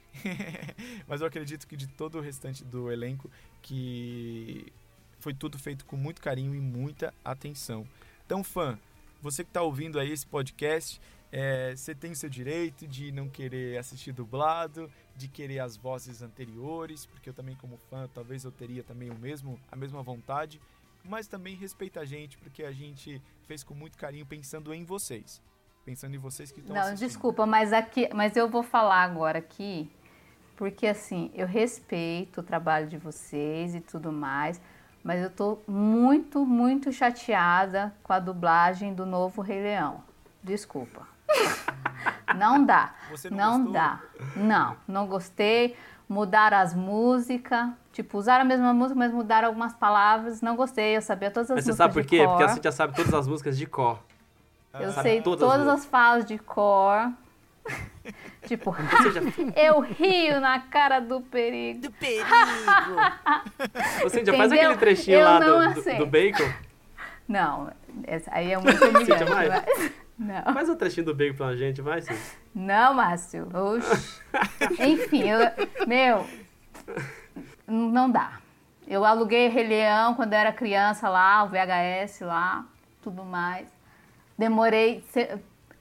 [1.08, 3.30] mas eu acredito que de todo o restante do elenco
[3.62, 4.72] que
[5.20, 7.88] foi tudo feito com muito carinho e muita atenção.
[8.26, 8.78] Então, fã,
[9.22, 11.02] você que está ouvindo aí esse podcast,
[11.32, 16.22] é, você tem o seu direito de não querer assistir dublado, de querer as vozes
[16.22, 20.60] anteriores, porque eu também como fã, talvez eu teria também o mesmo, a mesma vontade,
[21.04, 25.42] mas também respeita a gente, porque a gente fez com muito carinho pensando em vocês.
[25.86, 27.08] Pensando em vocês que estão Não, assistindo.
[27.08, 29.90] desculpa, mas aqui, mas eu vou falar agora aqui,
[30.56, 34.62] porque assim, eu respeito o trabalho de vocês e tudo mais,
[35.04, 40.04] mas eu tô muito, muito chateada com a dublagem do novo Rei Leão.
[40.44, 41.08] Desculpa.
[42.38, 42.94] Não dá.
[43.10, 43.74] Você não não gostou?
[43.74, 44.00] dá.
[44.36, 45.76] Não, não gostei.
[46.08, 47.70] Mudaram as músicas.
[47.92, 50.40] Tipo, usaram a mesma música, mas mudaram algumas palavras.
[50.40, 50.96] Não gostei.
[50.96, 52.24] Eu sabia todas as Mas você músicas sabe por quê?
[52.24, 52.56] Porque a cor.
[52.56, 54.00] Cintia sabe todas as músicas de cor.
[54.80, 57.12] Eu Sabe sei todas todas, as as falas de cor.
[58.48, 59.22] tipo, Você já,
[59.62, 61.82] eu rio na cara do perigo.
[61.82, 62.26] Do perigo.
[64.04, 66.52] você já faz aquele trechinho Eu lá do, do, bacon?
[67.28, 67.72] Não,
[68.04, 69.26] essa aí é muito humilhante.
[69.30, 72.18] mas- Não, Faz o trechinho do bacon pra gente, vai, sim.
[72.54, 73.48] não, Márcio.
[73.54, 74.22] Oxi.
[74.80, 75.40] Enfim, eu,
[75.88, 76.26] meu,
[77.68, 78.40] não dá.
[78.88, 82.66] Eu aluguei Rei Leão quando eu era criança lá, o VHS lá,
[83.02, 83.68] tudo mais.
[84.38, 85.04] Demorei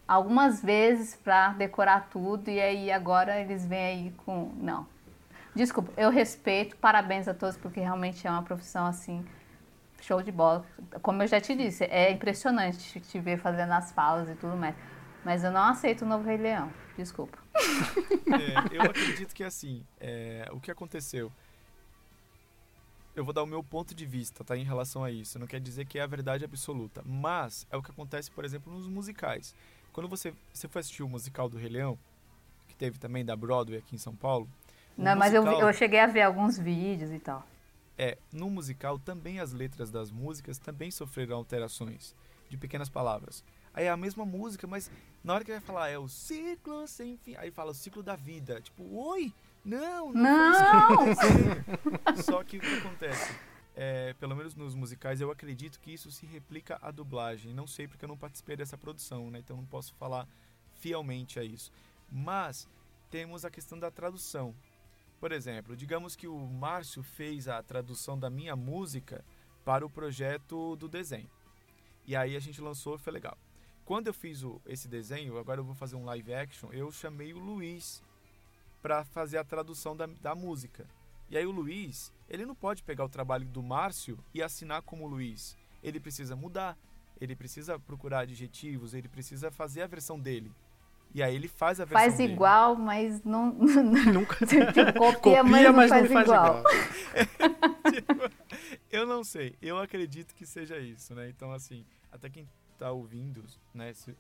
[0.09, 4.51] algumas vezes pra decorar tudo e aí agora eles vêm aí com.
[4.57, 4.87] Não.
[5.55, 9.25] Desculpa, eu respeito, parabéns a todos, porque realmente é uma profissão assim,
[10.01, 10.65] show de bola.
[11.03, 14.57] Como eu já te disse, é impressionante te- te ver fazendo as falas e tudo
[14.57, 14.75] mais.
[15.25, 16.73] Mas eu não aceito o novo Rei Leão.
[16.97, 17.37] Desculpa.
[17.57, 21.31] É, eu acredito que assim, é, o que aconteceu?
[23.17, 25.41] Eu vou dar o meu ponto de vista, tá, em relação a isso.
[25.41, 28.73] Não quer dizer que é a verdade absoluta, mas é o que acontece, por exemplo,
[28.73, 29.55] nos musicais.
[29.99, 31.99] Quando você você foi assistir o musical do Rei Leão,
[32.69, 34.49] que teve também da Broadway aqui em São Paulo,
[34.97, 37.45] Não, mas eu, musical- eu cheguei a ver alguns vídeos e tal.
[37.99, 42.15] É, no musical também as letras das músicas também sofreram alterações
[42.49, 43.43] de pequenas palavras.
[43.75, 44.89] Aí é a mesma música, mas
[45.25, 48.15] na hora que vai falar é o ciclo sem fim, aí fala o ciclo da
[48.15, 48.61] vida.
[48.61, 49.35] Tipo, oi,
[49.65, 52.23] não, não, aconteceu.
[52.23, 53.35] Só que o que acontece?
[53.81, 57.55] É, pelo menos nos musicais, eu acredito que isso se replica à dublagem.
[57.55, 59.39] Não sei porque eu não participei dessa produção, né?
[59.39, 60.27] Então não posso falar
[60.81, 61.71] fielmente a isso.
[62.11, 62.69] Mas
[63.09, 64.53] temos a questão da tradução.
[65.21, 69.25] Por exemplo, digamos que o Márcio fez a tradução da minha música
[69.65, 71.31] para o projeto do desenho.
[72.05, 73.39] E aí a gente lançou foi legal.
[73.85, 77.33] Quando eu fiz o, esse desenho, agora eu vou fazer um live action, eu chamei
[77.33, 78.03] o Luiz
[78.83, 80.85] para fazer a tradução da, da música.
[81.31, 85.07] E aí o Luiz, ele não pode pegar o trabalho do Márcio e assinar como
[85.07, 85.57] Luiz.
[85.83, 86.77] Ele precisa mudar,
[87.21, 90.51] ele precisa procurar adjetivos, ele precisa fazer a versão dele.
[91.15, 92.33] E aí ele faz a versão Faz dele.
[92.35, 93.53] igual, mas não.
[94.13, 96.59] Nunca Tipo, copia, copia, mas não mas faz, não faz igual.
[96.59, 96.65] igual.
[98.91, 101.29] Eu não sei, eu acredito que seja isso, né?
[101.29, 102.49] Então, assim, até quem
[102.79, 104.17] tá ouvindo, né, se-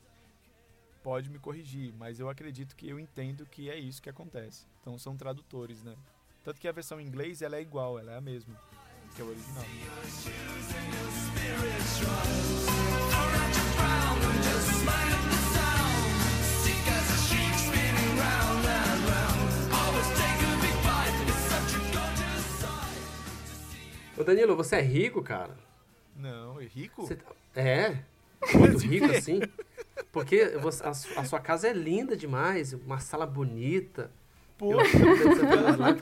[1.03, 4.67] pode me corrigir, mas eu acredito que eu entendo que é isso que acontece.
[4.81, 5.95] Então, são tradutores, né?
[6.49, 8.55] Tanto que a versão em inglês, ela é igual, ela é a mesma,
[9.15, 9.65] que é o original.
[24.17, 25.55] Ô Danilo, você é rico, cara?
[26.17, 27.07] Não, é rico?
[27.07, 28.03] Você tá- É?
[28.55, 29.41] Muito rico assim?
[30.11, 30.89] Porque você- a,
[31.21, 34.11] a sua casa é linda demais, uma sala bonita.
[34.59, 35.45] Pô, Eu, pensei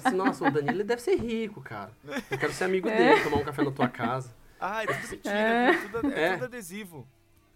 [0.06, 1.92] assim, nossa, o Danilo deve ser rico, cara.
[2.30, 4.34] Eu quero ser amigo dele, tomar um café na tua casa.
[4.58, 5.90] ah, é tudo mentira, viu?
[6.00, 6.32] Tudo, é, É.
[6.34, 7.06] tudo adesivo.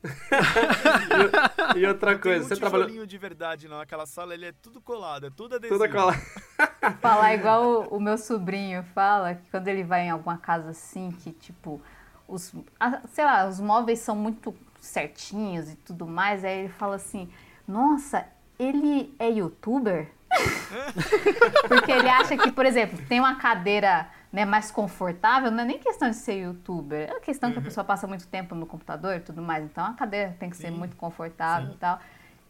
[1.76, 3.80] E outra coisa, tem um você trabalhou de verdade, não.
[3.80, 5.78] Aquela sala, ele é tudo colado, é tudo adesivo.
[5.78, 6.12] toda cola.
[7.00, 11.10] Falar igual o, o meu sobrinho fala, que quando ele vai em alguma casa assim,
[11.12, 11.80] que tipo,
[12.26, 16.96] os, a- sei lá, os móveis são muito certinhos e tudo mais, aí ele fala
[16.96, 17.30] assim,
[17.68, 18.26] nossa,
[18.58, 20.10] ele é youtuber?
[21.68, 25.78] Porque ele acha que, por exemplo, tem uma cadeira né, mais confortável, não é nem
[25.78, 29.20] questão de ser youtuber, é questão que a pessoa passa muito tempo no computador e
[29.20, 30.78] tudo mais, então a cadeira tem que ser Sim.
[30.78, 31.74] muito confortável Sim.
[31.74, 31.98] e tal.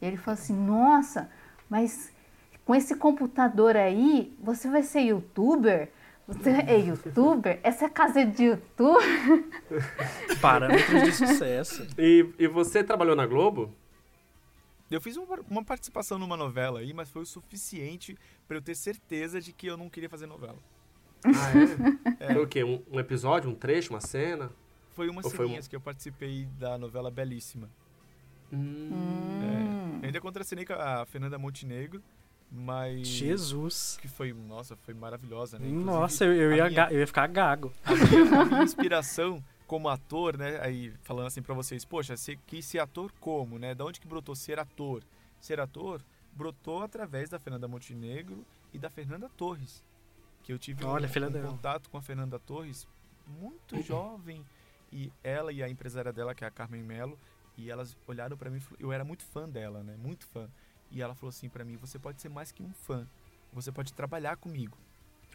[0.01, 1.31] E ele fala assim, nossa,
[1.69, 2.13] mas
[2.65, 5.91] com esse computador aí, você vai ser youtuber?
[6.29, 7.59] Você é youtuber?
[7.63, 9.03] Essa é casa de youtuber?
[10.41, 11.87] Parâmetros de sucesso.
[11.99, 13.75] E, e você trabalhou na Globo?
[14.91, 18.17] Eu fiz uma, uma participação numa novela aí, mas foi o suficiente
[18.49, 20.59] pra eu ter certeza de que eu não queria fazer novela.
[21.25, 21.31] Ah,
[22.21, 22.25] é?
[22.31, 22.33] É.
[22.35, 22.65] Foi o quê?
[22.65, 24.51] Um, um episódio, um trecho, uma cena?
[24.93, 27.69] Foi umas Ou foi um- que eu participei da novela Belíssima.
[28.53, 28.91] Hum.
[30.01, 30.05] É.
[30.05, 32.03] Eu ainda contracenei com a Fernanda Montenegro,
[32.51, 33.07] mas...
[33.07, 33.97] Jesus.
[34.01, 35.67] Que foi, nossa, foi maravilhosa, né?
[35.69, 37.73] Inclusive, Nossa, eu, eu a ia, minha- ga- eu ia ficar gago.
[37.85, 40.61] a minha, a minha inspiração como ator, né?
[40.61, 43.73] Aí falando assim pra vocês, poxa, você quis ser ator como, né?
[43.73, 45.01] Da onde que brotou ser ator?
[45.41, 46.03] Ser ator
[46.33, 48.45] brotou através da Fernanda Montenegro
[48.75, 49.85] e da Fernanda Torres.
[50.43, 51.49] Que eu tive Olha, um, um dela.
[51.51, 52.85] contato com a Fernanda Torres
[53.29, 54.45] muito jovem.
[54.91, 57.17] E ela e a empresária dela, que é a Carmen Mello,
[57.57, 59.97] e elas olharam pra mim, eu era muito fã dela, né?
[59.97, 60.49] Muito fã.
[60.91, 63.07] E ela falou assim pra mim, você pode ser mais que um fã.
[63.53, 64.77] Você pode trabalhar comigo.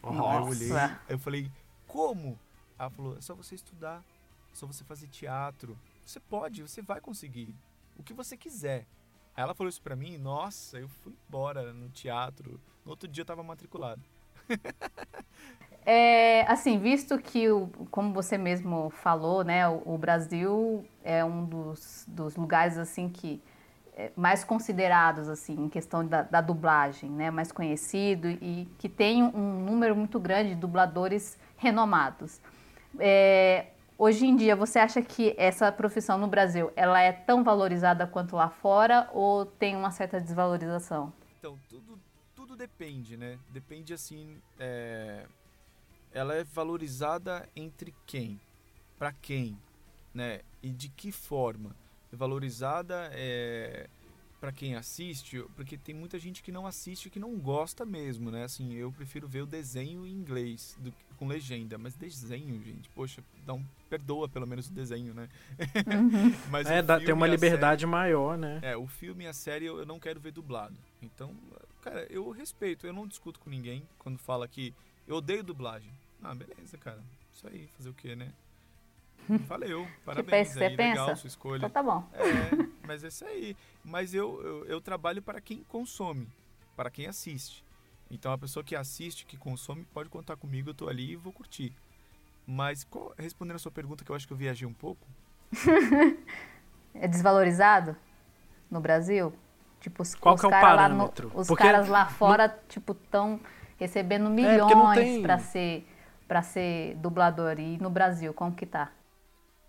[0.02, 1.00] Aí eu olhei, Nossa.
[1.08, 1.50] aí eu falei,
[1.86, 2.38] como?
[2.78, 4.15] Ela falou, é só você estudar, é
[4.56, 5.78] só você fazer teatro.
[6.04, 7.54] Você pode, você vai conseguir.
[7.96, 8.86] O que você quiser.
[9.34, 12.60] Aí ela falou isso pra mim, nossa, eu fui embora no teatro.
[12.84, 14.02] No outro dia eu tava matriculado.
[15.88, 21.44] É, assim, visto que, o, como você mesmo falou, né, o, o Brasil é um
[21.44, 23.40] dos, dos lugares, assim, que
[23.96, 29.22] é, mais considerados, assim, em questão da, da dublagem, né, mais conhecido e que tem
[29.22, 32.40] um número muito grande de dubladores renomados.
[32.98, 33.66] É,
[33.98, 38.36] hoje em dia, você acha que essa profissão no Brasil, ela é tão valorizada quanto
[38.36, 41.12] lá fora ou tem uma certa desvalorização?
[41.38, 41.98] Então, tudo,
[42.34, 43.38] tudo depende, né?
[43.50, 44.36] Depende assim.
[44.58, 45.26] é,
[46.12, 48.40] Ela é valorizada entre quem?
[48.98, 49.58] Pra quem?
[50.14, 50.40] Né?
[50.62, 51.76] E de que forma?
[52.12, 53.88] É valorizada é,
[54.40, 58.44] para quem assiste, porque tem muita gente que não assiste que não gosta mesmo, né?
[58.44, 62.88] Assim, eu prefiro ver o desenho em inglês do, que- com legenda, mas desenho, gente,
[62.90, 65.28] poxa, dá um, perdoa pelo menos o desenho, né?
[66.50, 68.60] mas É, dá, tem uma liberdade maior, né?
[68.62, 70.76] é, o filme e a série eu, eu não quero ver dublado.
[71.02, 71.34] Então,
[71.82, 74.72] cara, eu respeito, eu não discuto com ninguém quando fala que
[75.06, 75.90] eu odeio dublagem.
[76.22, 77.02] Ah, beleza, cara.
[77.32, 78.32] Isso aí, fazer o quê, né?
[79.48, 81.20] Valeu, parabéns pensa- aí, legal pensa?
[81.20, 81.58] sua escolha.
[81.58, 82.08] Então tá bom.
[82.12, 83.56] É, mas é isso aí.
[83.84, 86.28] Mas eu, eu, eu trabalho para quem consome,
[86.76, 87.64] para quem assiste.
[88.10, 91.32] Então a pessoa que assiste, que consome, pode contar comigo, eu tô ali e vou
[91.32, 91.72] curtir.
[92.46, 95.06] Mas qual- respondendo a sua pergunta, que eu acho que eu viajei um pouco,
[96.94, 97.96] É desvalorizado
[98.70, 99.32] no Brasil?
[99.80, 101.30] Tipo, os, Qual os que é o cara lá no- parâmetro?
[101.34, 103.38] os Porque caras lá fora, tipo, estão
[103.78, 105.86] recebendo porque não milhões tem- pra ser
[106.26, 107.60] para ser dublador.
[107.60, 108.90] E no Brasil, como que tá?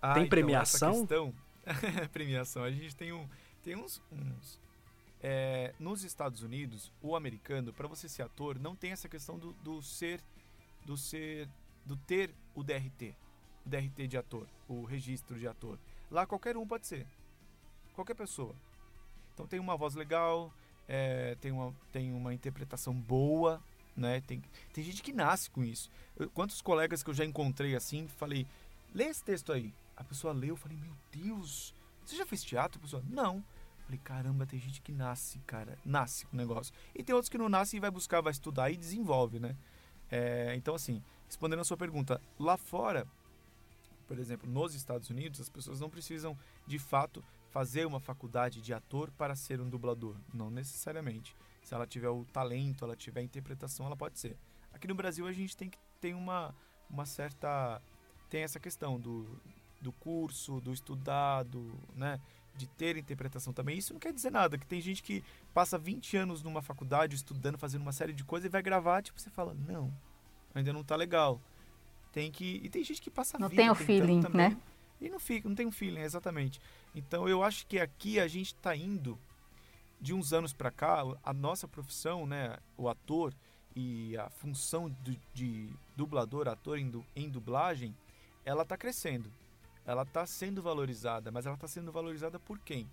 [0.02, 0.92] Ah, Tem então, premiação?
[0.92, 1.34] questão,
[2.12, 2.64] premiação.
[2.64, 3.28] A gente tem, um,
[3.62, 4.02] tem uns.
[4.10, 4.58] uns-
[5.22, 9.52] é, nos Estados Unidos, o americano, para você ser ator, não tem essa questão do,
[9.54, 10.20] do ser.
[10.84, 11.48] Do ser.
[11.84, 13.14] Do ter o DRT.
[13.64, 14.46] O DRT de ator.
[14.68, 15.78] O registro de ator.
[16.10, 17.06] Lá qualquer um pode ser.
[17.94, 18.54] Qualquer pessoa.
[19.34, 20.52] Então tem uma voz legal,
[20.88, 23.62] é, tem, uma, tem uma interpretação boa,
[23.96, 24.20] né?
[24.22, 24.42] Tem,
[24.72, 25.90] tem gente que nasce com isso.
[26.16, 28.46] Eu- quantos colegas que eu já encontrei assim, falei,
[28.94, 29.72] lê esse texto aí.
[29.96, 32.78] A pessoa leu, eu falei, meu Deus, você já fez teatro?
[32.78, 33.44] A pessoa, não.
[33.88, 36.74] Falei, caramba, tem gente que nasce, cara, nasce com o negócio.
[36.94, 39.56] E tem outros que não nascem e vai buscar, vai estudar e desenvolve, né?
[40.10, 43.06] É, então, assim, respondendo a sua pergunta, lá fora,
[44.06, 46.36] por exemplo, nos Estados Unidos, as pessoas não precisam,
[46.66, 50.16] de fato, fazer uma faculdade de ator para ser um dublador.
[50.34, 51.34] Não necessariamente.
[51.62, 54.36] Se ela tiver o talento, ela tiver a interpretação, ela pode ser.
[54.70, 56.54] Aqui no Brasil a gente tem que tem uma,
[56.90, 57.80] uma certa
[58.28, 59.40] tem essa questão do,
[59.80, 62.20] do curso, do estudar, do, né,
[62.58, 63.78] de ter interpretação também.
[63.78, 65.22] Isso não quer dizer nada, que tem gente que
[65.54, 69.18] passa 20 anos numa faculdade estudando, fazendo uma série de coisas e vai gravar, tipo,
[69.20, 69.92] você fala, não,
[70.54, 71.40] ainda não tá legal.
[72.12, 74.50] Tem que e tem gente que passa Não vida tem o feeling, também.
[74.50, 74.56] né?
[75.00, 76.60] E não fica, não tem um feeling, exatamente.
[76.94, 79.16] Então eu acho que aqui a gente está indo
[80.00, 83.32] de uns anos para cá, a nossa profissão, né, o ator
[83.76, 87.94] e a função do- de dublador, ator em, em dublagem,
[88.44, 89.30] ela está crescendo.
[89.88, 92.86] Ela está sendo valorizada, mas ela está sendo valorizada por quem?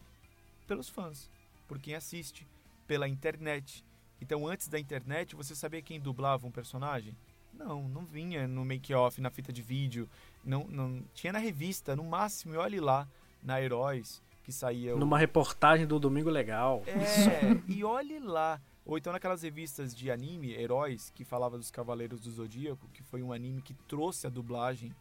[0.66, 1.30] Pelos fãs,
[1.68, 2.48] por quem assiste,
[2.88, 3.84] pela internet.
[4.22, 7.14] Então, antes da internet, você sabia quem dublava um personagem?
[7.54, 10.10] Não, não vinha no make-off, na fita de vídeo,
[10.42, 13.06] não, não tinha na revista, no máximo, e olhe lá,
[13.44, 16.82] na Heróis, que saía o- Numa reportagem do Domingo Legal.
[16.88, 16.96] é,
[17.68, 18.62] e olhe lá.
[18.86, 23.22] Ou então naquelas revistas de anime, Heróis, que falava dos Cavaleiros do Zodíaco, que foi
[23.22, 24.96] um anime que trouxe a dublagem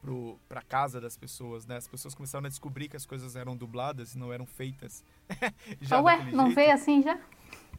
[0.00, 1.76] pro, pra casa das pessoas, né?
[1.76, 5.04] As pessoas começaram a descobrir que as coisas eram dubladas e não eram feitas.
[5.80, 6.54] já Ué, não jeito.
[6.54, 7.18] veio assim já?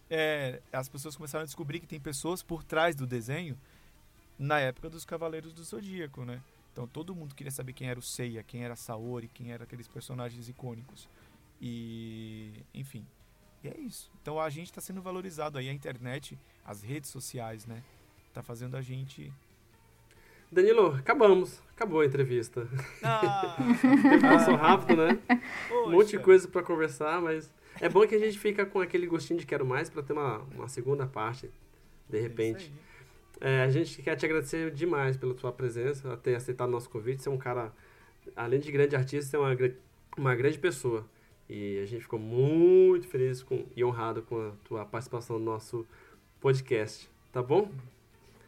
[0.09, 3.57] É, as pessoas começaram a descobrir que tem pessoas por trás do desenho
[4.37, 6.41] na época dos Cavaleiros do Zodíaco, né?
[6.71, 9.87] Então todo mundo queria saber quem era o Seiya, quem era Saori, quem eram aqueles
[9.87, 11.09] personagens icônicos.
[11.59, 13.05] E, enfim,
[13.63, 14.11] e é isso.
[14.21, 17.83] Então a gente está sendo valorizado aí, a internet, as redes sociais, né?
[18.33, 19.33] Tá fazendo a gente...
[20.51, 21.61] Danilo, acabamos.
[21.75, 22.67] Acabou a entrevista.
[23.03, 23.55] Ah,
[24.21, 25.19] Passou rápido, né?
[25.85, 26.19] Um monte de poxa.
[26.19, 29.65] coisa pra conversar, mas é bom que a gente fica com aquele gostinho de quero
[29.65, 31.51] mais pra ter uma, uma segunda parte,
[32.09, 32.73] de É repente.
[33.39, 37.21] É, a gente quer te agradecer demais pela sua presença, ter aceitado o nosso convite.
[37.21, 37.71] Você é um cara,
[38.35, 39.55] além de grande artista, você é uma,
[40.17, 41.05] uma grande pessoa.
[41.49, 45.85] E a gente ficou muito feliz com, e honrado com a tua participação no nosso
[46.41, 47.09] podcast.
[47.31, 47.69] Tá bom?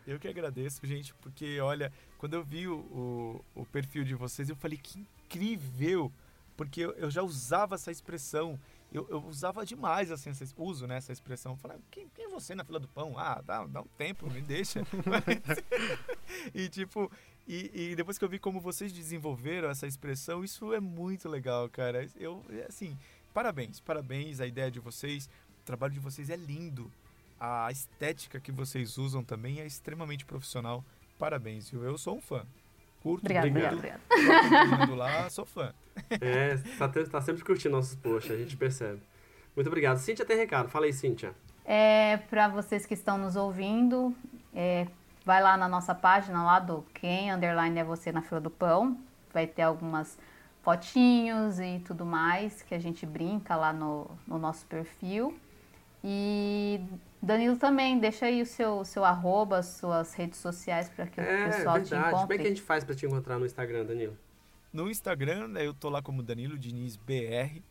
[0.09, 4.49] Eu que agradeço, gente, porque olha, quando eu vi o, o, o perfil de vocês,
[4.49, 6.11] eu falei que incrível,
[6.57, 8.59] porque eu, eu já usava essa expressão,
[8.91, 11.55] eu, eu usava demais, assim, essa, uso né, essa expressão.
[11.63, 13.19] "Ah, quem, quem é você na fila do pão?
[13.19, 14.81] Ah, dá, dá um tempo, me deixa.
[16.55, 17.11] e tipo,
[17.47, 21.69] e, e depois que eu vi como vocês desenvolveram essa expressão, isso é muito legal,
[21.69, 22.09] cara.
[22.15, 22.97] Eu, assim,
[23.31, 25.29] parabéns, parabéns, a ideia de vocês,
[25.61, 26.91] o trabalho de vocês é lindo
[27.39, 30.83] a estética que vocês usam também é extremamente profissional.
[31.17, 31.83] Parabéns, viu?
[31.83, 32.45] Eu sou um fã.
[33.01, 33.73] Curto Obrigado, Obrigado.
[33.75, 34.95] obrigado, obrigado.
[34.95, 35.73] lá, sou fã.
[36.21, 39.01] É, tá, tá sempre curtindo nossos posts, a gente percebe.
[39.53, 39.97] Muito obrigado.
[39.97, 40.69] Cíntia tem recado.
[40.69, 41.35] Fala aí, Cíntia.
[41.65, 44.15] É, para vocês que estão nos ouvindo,
[44.55, 44.87] é,
[45.25, 48.97] vai lá na nossa página lá do Quem Underline é Você na Fila do Pão.
[49.33, 50.17] Vai ter algumas
[50.63, 55.37] fotinhos e tudo mais que a gente brinca lá no, no nosso perfil.
[56.03, 56.81] E
[57.21, 61.51] Danilo também, deixa aí o seu, seu arroba, suas redes sociais para que É, o
[61.51, 62.11] pessoal te verdade.
[62.17, 62.37] Como é encontre.
[62.39, 64.17] que a gente faz pra te encontrar no Instagram, Danilo?
[64.71, 67.61] No Instagram, né, eu tô lá como Danilo Diniz BR.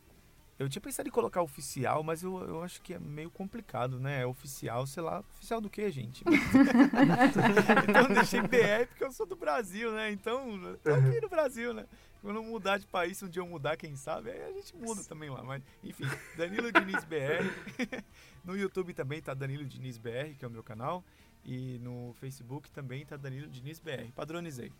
[0.59, 4.21] Eu tinha pensado em colocar oficial, mas eu, eu acho que é meio complicado, né?
[4.23, 6.21] É oficial, sei lá, oficial do que, gente?
[7.87, 10.11] então eu deixei BR porque eu sou do Brasil, né?
[10.11, 11.85] Então, eu tô aqui no Brasil, né?
[12.21, 14.75] Quando eu mudar de país, se um dia eu mudar, quem sabe, aí a gente
[14.75, 15.41] muda também lá.
[15.43, 16.03] Mas, enfim,
[16.37, 17.45] Danilo Diniz BR.
[18.43, 21.03] no YouTube também tá Danilo Diniz BR, que é o meu canal.
[21.45, 24.11] E no Facebook também tá Danilo Diniz BR.
[24.13, 24.71] Padronizei.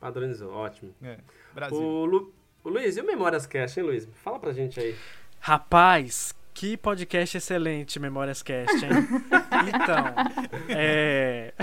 [0.00, 0.94] Padronizou, ótimo.
[1.02, 1.18] É,
[1.54, 1.78] Brasil.
[1.78, 2.34] O, Lu...
[2.64, 4.08] o Luiz, e o Memórias Cast, hein, Luiz?
[4.14, 4.96] Fala pra gente aí.
[5.40, 8.90] Rapaz, que podcast excelente, Memórias Cast, hein?
[9.72, 10.06] então,
[10.68, 11.54] é...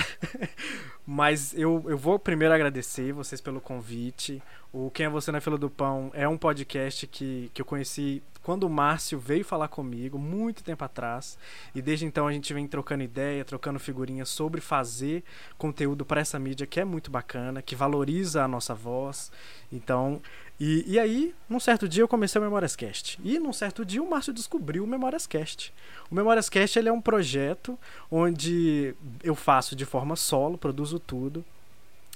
[1.05, 4.41] Mas eu, eu vou primeiro agradecer vocês pelo convite.
[4.71, 8.23] O Quem é Você na Fila do Pão é um podcast que, que eu conheci
[8.41, 11.37] quando o Márcio veio falar comigo, muito tempo atrás.
[11.73, 15.23] E desde então a gente vem trocando ideia, trocando figurinhas sobre fazer
[15.57, 19.31] conteúdo para essa mídia que é muito bacana, que valoriza a nossa voz.
[19.71, 20.21] Então,
[20.59, 23.19] e, e aí, num certo dia eu comecei o Memórias Cast.
[23.23, 25.73] E num certo dia o Márcio descobriu o Memórias Cast.
[26.09, 27.77] O Memórias Cast ele é um projeto
[28.09, 31.43] onde eu faço de forma solo, produzo tudo.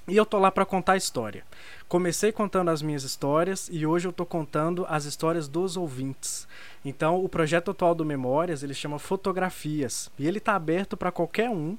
[0.08, 1.44] E eu tô lá para contar a história.
[1.86, 6.48] Comecei contando as minhas histórias e hoje eu tô contando as histórias dos ouvintes.
[6.84, 11.50] Então, o projeto atual do Memórias, ele chama Fotografias, e ele tá aberto para qualquer
[11.50, 11.76] um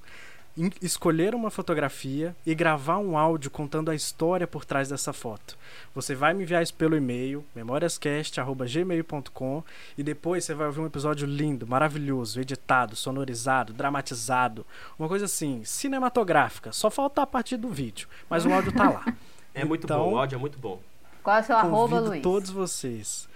[0.82, 5.58] escolher uma fotografia e gravar um áudio contando a história por trás dessa foto.
[5.96, 9.64] Você vai me enviar isso pelo e-mail, memoriascast.gmail.com
[9.98, 14.66] e depois você vai ouvir um episódio lindo, maravilhoso, editado, sonorizado, dramatizado,
[15.00, 16.72] uma coisa assim, cinematográfica.
[16.72, 19.06] Só falta a partir do vídeo, mas o áudio tá lá.
[19.54, 20.80] É muito Então- bom, o áudio é muito bom.
[21.22, 22.24] Qual é o seu arroba, Luiz?
[22.24, 23.28] todos vocês.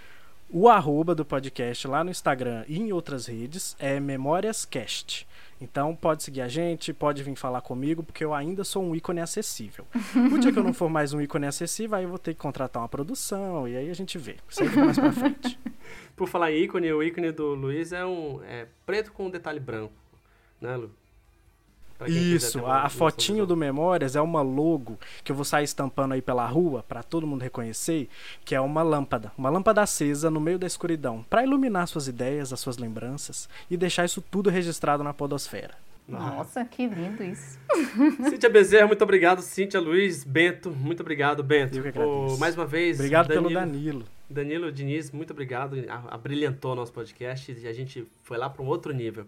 [0.49, 5.27] O arroba do podcast lá no Instagram e em outras redes é memóriascast.
[5.59, 9.21] Então pode seguir a gente, pode vir falar comigo, porque eu ainda sou um ícone
[9.21, 9.87] acessível.
[10.33, 12.39] O dia que eu não for mais um ícone acessível, aí eu vou ter que
[12.39, 14.35] contratar uma produção, e aí a gente vê.
[14.49, 15.57] Isso aí mais pra frente.
[16.15, 19.59] Por falar em ícone, o ícone do Luiz é um é preto com um detalhe
[19.59, 19.93] branco,
[20.59, 20.91] né, Lu?
[22.07, 26.21] Isso, a, a fotinho do Memórias é uma logo que eu vou sair estampando aí
[26.21, 28.09] pela rua pra todo mundo reconhecer,
[28.43, 32.51] que é uma lâmpada, uma lâmpada acesa no meio da escuridão, pra iluminar suas ideias,
[32.51, 35.73] as suas lembranças e deixar isso tudo registrado na podosfera.
[36.07, 37.57] Nossa, que lindo isso.
[38.29, 39.41] Cíntia Bezerra, muito obrigado.
[39.41, 41.75] Cíntia Luiz, Bento, muito obrigado, Bento.
[41.75, 42.35] Eu que agradeço.
[42.35, 44.05] Ô, mais uma vez, Obrigado pelo Danilo- Danilo.
[44.29, 45.75] Danilo Diniz, muito obrigado.
[45.89, 49.25] A- Abrilhantou nosso podcast e a gente foi lá para um outro nível.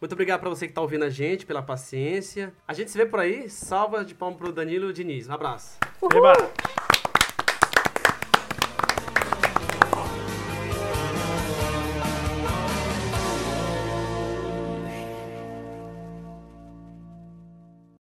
[0.00, 2.52] Muito obrigado para você que está ouvindo a gente, pela paciência.
[2.68, 3.48] A gente se vê por aí.
[3.48, 5.28] Salva de palmo pro Danilo Diniz.
[5.28, 5.78] Um abraço.
[6.14, 6.75] Eba!